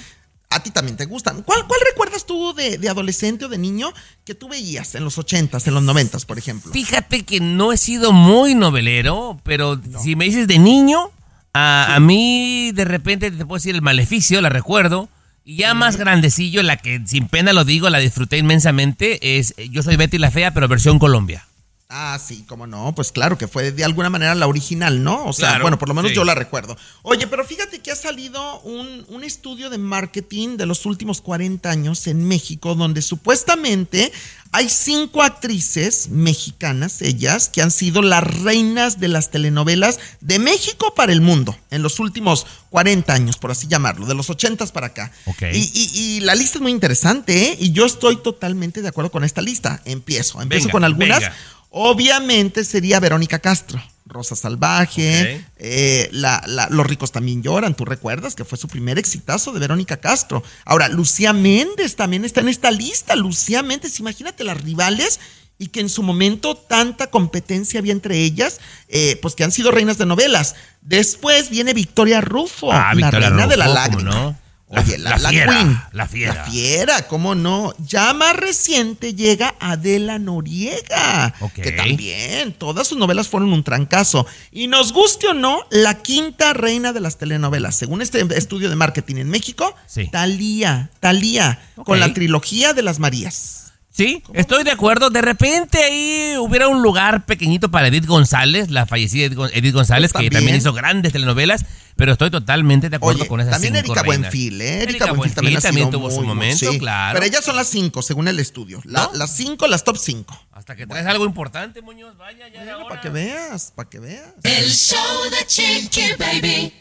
[0.50, 1.44] A ti también te gustan.
[1.44, 3.92] ¿Cuál, cuál recuerdas tú de, de adolescente o de niño
[4.24, 6.72] que tú veías en los ochentas, en los noventas, por ejemplo?
[6.72, 11.12] Fíjate que no he sido muy novelero, pero si me dices de niño,
[11.54, 15.10] a, a mí de repente te puedo decir el maleficio, la recuerdo.
[15.44, 19.82] Y ya más grandecillo, la que sin pena lo digo, la disfruté inmensamente, es Yo
[19.82, 21.48] soy Betty la Fea, pero versión Colombia.
[21.90, 25.24] Ah, sí, cómo no, pues claro que fue de alguna manera la original, ¿no?
[25.26, 26.16] O sea, Claro, bueno, por lo menos sí.
[26.16, 26.76] yo la recuerdo.
[27.02, 31.70] Oye, pero fíjate que ha salido un, un estudio de marketing de los últimos 40
[31.70, 34.12] años en México, donde supuestamente
[34.52, 40.94] hay cinco actrices mexicanas, ellas, que han sido las reinas de las telenovelas de México
[40.94, 44.88] para el mundo en los últimos 40 años, por así llamarlo, de los 80 para
[44.88, 45.14] acá.
[45.26, 45.42] Ok.
[45.54, 47.58] Y, y- y la lista es muy interesante, ¿eh?
[47.62, 49.82] Y yo estoy totalmente de acuerdo con esta lista.
[49.86, 51.20] Empiezo, empiezo Venga, con algunas.
[51.22, 51.36] venga.
[51.70, 58.36] Obviamente sería Verónica Castro, Rosa Salvaje, eh, la- la- Los ricos también lloran, tú recuerdas
[58.36, 60.44] que fue su primer exitazo de Verónica Castro.
[60.66, 65.20] Ahora, Lucía Méndez también está en esta lista, Lucía Méndez, imagínate las rivales
[65.60, 69.72] y que en su momento tanta competencia había entre ellas, eh, pues que han sido
[69.72, 70.56] reinas de novelas.
[70.82, 74.40] Después viene Victoria Rufo, Ah, la Victoria reina de la lágrima.
[74.70, 75.82] La- Oye, la, la la fiera, queen.
[75.94, 76.34] la fiera.
[76.34, 77.74] La fiera, ¿cómo no?
[77.80, 81.34] Ya más reciente llega Adela Noriega.
[81.56, 84.28] Que también, todas sus novelas fueron un trancazo.
[84.52, 88.76] Y nos guste o no, la quinta reina de las telenovelas, según este estudio de
[88.76, 90.10] marketing en México, Sí.
[90.12, 93.67] Talía, Talía, con la trilogía de las Marías.
[93.98, 95.10] Sí, estoy de acuerdo.
[95.10, 99.74] De repente ahí hubiera un lugar pequeñito para Edith González, la fallecida Edith Gon- Edith
[99.74, 100.56] González, Pues que también.
[100.56, 104.20] hizo grandes telenovelas, pero estoy totalmente de acuerdo Oye, con esas también cinco Erika reinas.
[104.32, 104.66] Buenfil, ¿eh?
[104.84, 106.78] Erika, Erika Buenfil Buenfil también, ha también sido tuvo su muy, momento, sí.
[106.78, 107.20] claro.
[107.20, 108.82] Pero ellas son las cinco, según el estudio.
[108.86, 109.12] La- ¿No?
[109.16, 110.40] Las cinco, las top cinco.
[110.52, 114.26] Hasta que traes algo importante, Muñoz, vaya, ya Bueno, para que veas, para que veas.
[114.44, 115.00] El show
[115.32, 116.72] de Chiqui Baby.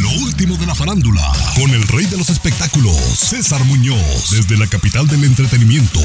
[0.00, 4.66] Lo último de la farándula, con el rey de los espectáculos, César Muñoz, desde la
[4.66, 6.00] capital del entretenimiento,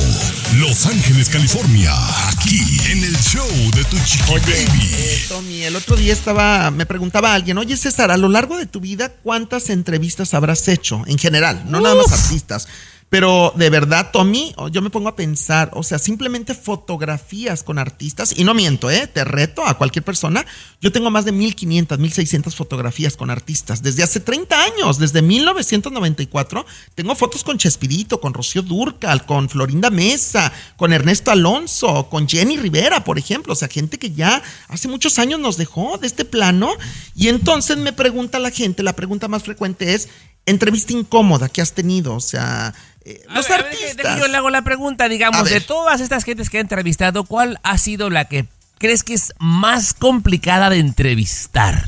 [0.57, 1.93] Los Ángeles, California,
[2.27, 2.59] aquí
[2.91, 4.89] en el show de tu chiqui baby.
[4.91, 8.65] Eh, Tommy, el otro día estaba, me preguntaba alguien, oye César, a lo largo de
[8.65, 11.03] tu vida, ¿cuántas entrevistas habrás hecho?
[11.07, 12.67] En general, no nada más artistas.
[13.09, 17.77] Pero de verdad, Tommy, o- yo me pongo a pensar, o sea, simplemente fotografías con
[17.77, 19.07] artistas, y no miento, ¿eh?
[19.07, 20.45] Te reto a cualquier persona.
[20.81, 26.65] Yo tengo más de 1500, 1600 fotografías con artistas desde hace 30 años, desde 1994.
[26.95, 32.57] Tengo fotos con Chespirito, con Rocío Durcal, con Florinda Mesa, con Ernesto Alonso, con Jenny
[32.57, 33.53] Rivera, por ejemplo.
[33.53, 36.71] O sea, gente que ya hace muchos años nos dejó de este plano.
[37.15, 40.09] Y entonces me pregunta la gente, la pregunta más frecuente es,
[40.47, 42.73] entrevista incómoda que has tenido, o sea,
[43.05, 44.19] eh, los ver, ver, artistas.
[44.19, 47.77] yo le hago la pregunta, digamos, de todas estas gentes que he entrevistado, ¿cuál ha
[47.77, 48.47] sido la que
[48.79, 51.87] crees que es más complicada de entrevistar?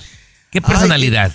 [0.51, 1.31] ¿Qué personalidad?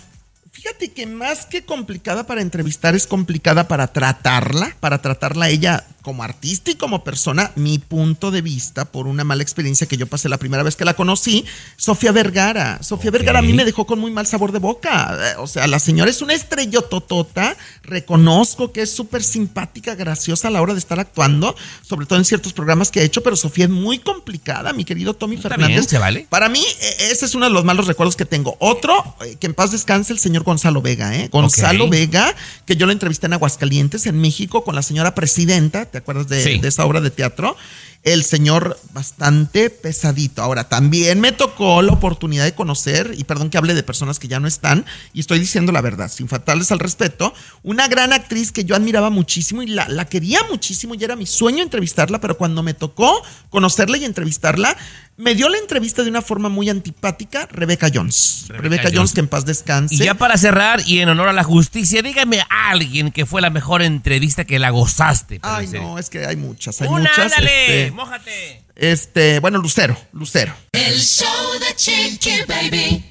[0.53, 6.23] Fíjate que más que complicada para entrevistar es complicada para tratarla, para tratarla ella como
[6.25, 10.29] artista y como persona, mi punto de vista por una mala experiencia que yo pasé
[10.29, 11.45] la primera vez que la conocí,
[11.77, 12.83] Sofía Vergara.
[12.83, 13.11] Sofía.
[13.11, 15.17] Vergara a mí me dejó con muy mal sabor de boca.
[15.21, 20.51] Eh, O sea, la señora es una estrellototota, reconozco que es súper simpática, graciosa a
[20.51, 23.65] la hora de estar actuando, sobre todo en ciertos programas que ha hecho, pero Sofía
[23.67, 25.69] es muy complicada, mi querido Tommy Fernández.
[25.69, 26.27] bien, se vale.
[26.29, 28.57] Para mí, eh, ese es uno de los malos recuerdos que tengo.
[28.59, 31.29] Otro, eh, que en paz descanse el señor Gonzalo Vega, ¿eh?
[31.31, 31.89] Gonzalo.
[31.89, 32.35] Vega,
[32.67, 36.43] que yo lo entrevisté en Aguascalientes, en México, con la señora presidenta, ¿te acuerdas de,
[36.43, 36.59] Sí.
[36.59, 37.57] de esa obra de teatro?
[38.03, 40.43] El señor bastante pesadito.
[40.43, 44.27] Ahora, también me tocó la oportunidad de conocer, y perdón que hable de personas que
[44.27, 47.33] ya no están, y estoy diciendo la verdad, sin faltarles al respeto,
[47.63, 51.27] una gran actriz que yo admiraba muchísimo y la, la quería muchísimo, y era mi
[51.27, 54.77] sueño entrevistarla, pero cuando me tocó conocerla y entrevistarla,
[55.17, 58.45] me dio la entrevista de una forma muy antipática, Rebeca Jones.
[58.49, 59.13] Rebecca Rebeca, Jones, Jones.
[59.13, 59.95] que en paz descanse.
[59.95, 63.41] Y ya para cerrar, y en honor a la justicia, dígame a alguien que fue
[63.43, 65.39] la mejor entrevista que la gozaste.
[65.43, 67.19] Ay, no, es que hay muchas, hay Una, muchas.
[67.33, 68.63] ándale, este, mójate.
[68.75, 70.55] este, bueno, Lucero, Lucero.
[70.73, 71.29] El show
[71.61, 73.05] de Chiqui Baby.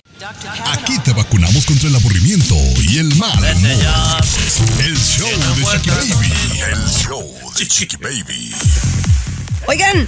[0.65, 2.55] Aquí te vacunamos contra el aburrimiento
[2.87, 4.23] y el mal humor.
[4.83, 6.61] El show de Chiqui Baby.
[6.71, 8.51] El show de Chiqui Baby.
[9.67, 10.07] Oigan,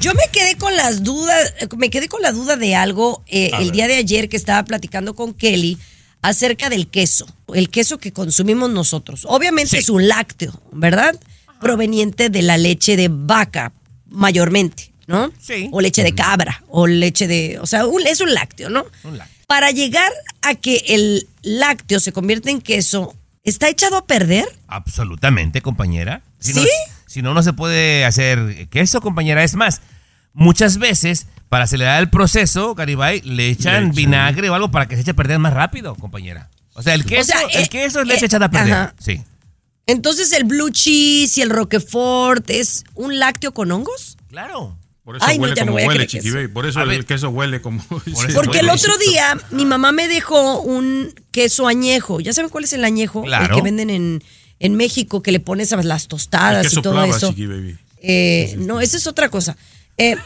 [0.00, 3.70] yo me quedé con las dudas, me quedé con la duda de algo eh, el
[3.70, 5.78] día de ayer que estaba platicando con Kelly
[6.22, 9.24] acerca del queso, el queso que consumimos nosotros.
[9.28, 9.76] Obviamente Sí.
[9.78, 11.18] es un lácteo, ¿verdad?
[11.60, 13.72] Proveniente de la leche de vaca,
[14.08, 15.32] mayormente, ¿no?
[15.40, 15.68] Sí.
[15.72, 18.84] O leche de cabra, o leche de, o sea, un- es un lácteo, ¿no?
[19.04, 19.34] Un lácteo.
[19.46, 20.10] Para llegar
[20.42, 24.46] a que el lácteo se convierta en queso, ¿está echado a perder?
[24.66, 26.22] Absolutamente, compañera.
[26.40, 26.60] Si ¿Sí?
[26.60, 29.44] No, si no, no se puede hacer queso, compañera.
[29.44, 29.82] Es más,
[30.32, 34.00] muchas veces, para acelerar el proceso, Garibay, le echan Leche.
[34.00, 36.50] vinagre o algo para que se eche a perder más rápido, compañera.
[36.72, 38.72] O sea, el queso, sea, el eh, queso es leche eh, echada a perder.
[38.72, 38.94] ajá.
[38.98, 39.22] Sí.
[39.86, 44.16] Entonces el blue cheese y el roquefort es un lácteo con hongos?
[44.28, 44.76] Claro.
[45.04, 46.48] Por eso Ay, no, huele no como voy a huele, Chiqui.
[46.48, 47.06] Por eso A el ver.
[47.06, 47.80] queso huele como.
[48.34, 52.18] Porque el otro día mi mamá me dejó un queso añejo.
[52.18, 53.22] ¿Ya saben cuál es el añejo?
[53.22, 53.44] Claro.
[53.44, 54.24] El que venden en,
[54.60, 57.28] en México, que le pones a las tostadas y todo eso.
[57.30, 57.76] Chiqui Baby.
[58.02, 59.56] Eh, no, esa es otra cosa.
[59.96, 60.16] Eh,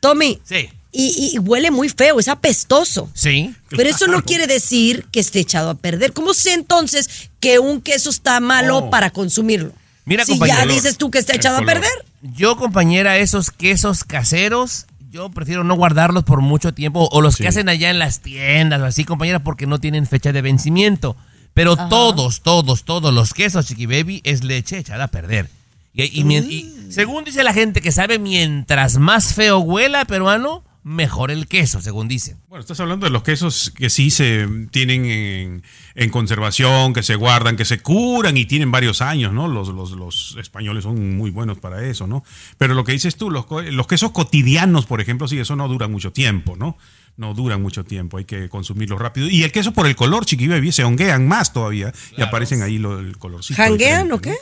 [0.00, 0.40] Tommy.
[0.44, 0.68] Sí.
[0.92, 3.08] Y, y huele muy feo, es apestoso.
[3.14, 3.54] Sí.
[3.68, 6.12] Pero eso no quiere decir que esté echado a perder.
[6.12, 8.90] ¿Cómo sé entonces que un queso está malo Oh.
[8.90, 9.72] para consumirlo?
[10.04, 10.58] Mira, si compañero.
[10.66, 11.90] ya dices tú que está echado a perder.
[12.22, 17.08] Yo, compañera, esos quesos caseros, yo prefiero no guardarlos por mucho tiempo.
[17.12, 17.44] O los Sí.
[17.44, 21.16] que hacen allá en las tiendas o así, compañera, porque no tienen fecha de vencimiento.
[21.60, 25.50] Pero todos, todos, todos los quesos, Chiqui Baby, es leche echada a perder.
[25.92, 31.46] Y, y según dice la gente que sabe, mientras más feo huela peruano, mejor el
[31.48, 32.38] queso, según dicen.
[32.48, 35.62] Bueno, estás hablando de los quesos que sí se tienen en,
[35.96, 39.46] en conservación, que se guardan, que se curan y tienen varios años, ¿no?
[39.46, 42.24] Los, los, los españoles son muy buenos para eso, ¿no?
[42.56, 45.88] Pero lo que dices tú, los, los quesos cotidianos, por ejemplo, sí, eso no dura
[45.88, 46.78] mucho tiempo, ¿no?
[47.16, 49.28] No duran mucho tiempo, hay que consumirlos rápido.
[49.28, 52.78] Y el queso por el color, chiqui baby, se honguean más todavía y aparecen ahí
[52.78, 53.56] lo, el colorcito.
[53.56, 54.30] ¿Janguean diferente, o qué?
[54.30, 54.36] ¿no?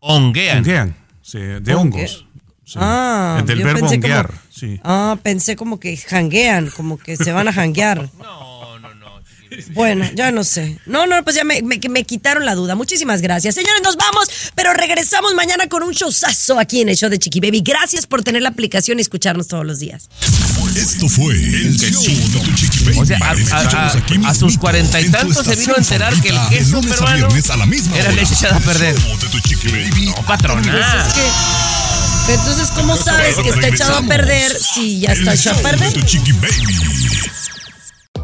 [0.00, 0.58] Honguean.
[0.58, 2.26] Honguean, sí, de hongos.
[2.64, 2.78] Sí.
[2.80, 4.80] Ah, del yo verbo pensé honguear, como- sí.
[4.82, 8.08] Ah, pensé como que janguean, como que se van a janguear.
[8.18, 8.55] No,
[9.70, 10.78] Bueno, ya no sé.
[10.86, 12.74] No, no, pues ya me, me- me quitaron la duda.
[12.74, 13.54] Muchísimas gracias.
[13.54, 17.40] Señores, nos vamos, pero regresamos mañana con un showzazo aquí en el show de Chiqui
[17.40, 17.62] Baby.
[17.64, 20.08] Gracias por tener la aplicación y escucharnos todos los días.
[20.76, 22.98] Esto fue el show de tu chiqui baby.
[22.98, 25.78] O sea, a- a- a- aquí a mismito, sus cuarenta y tantos se vino a
[25.78, 28.94] enterar que el queso peruano viernes a la misma era leche echada a El perder.
[30.04, 31.06] No, patrona.
[31.06, 31.20] Es que,
[32.26, 35.92] pero entonces, ¿cómo sabes que está echado a perder si ya está echado a perder?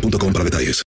[0.00, 0.84] boostmobile.com para detalles.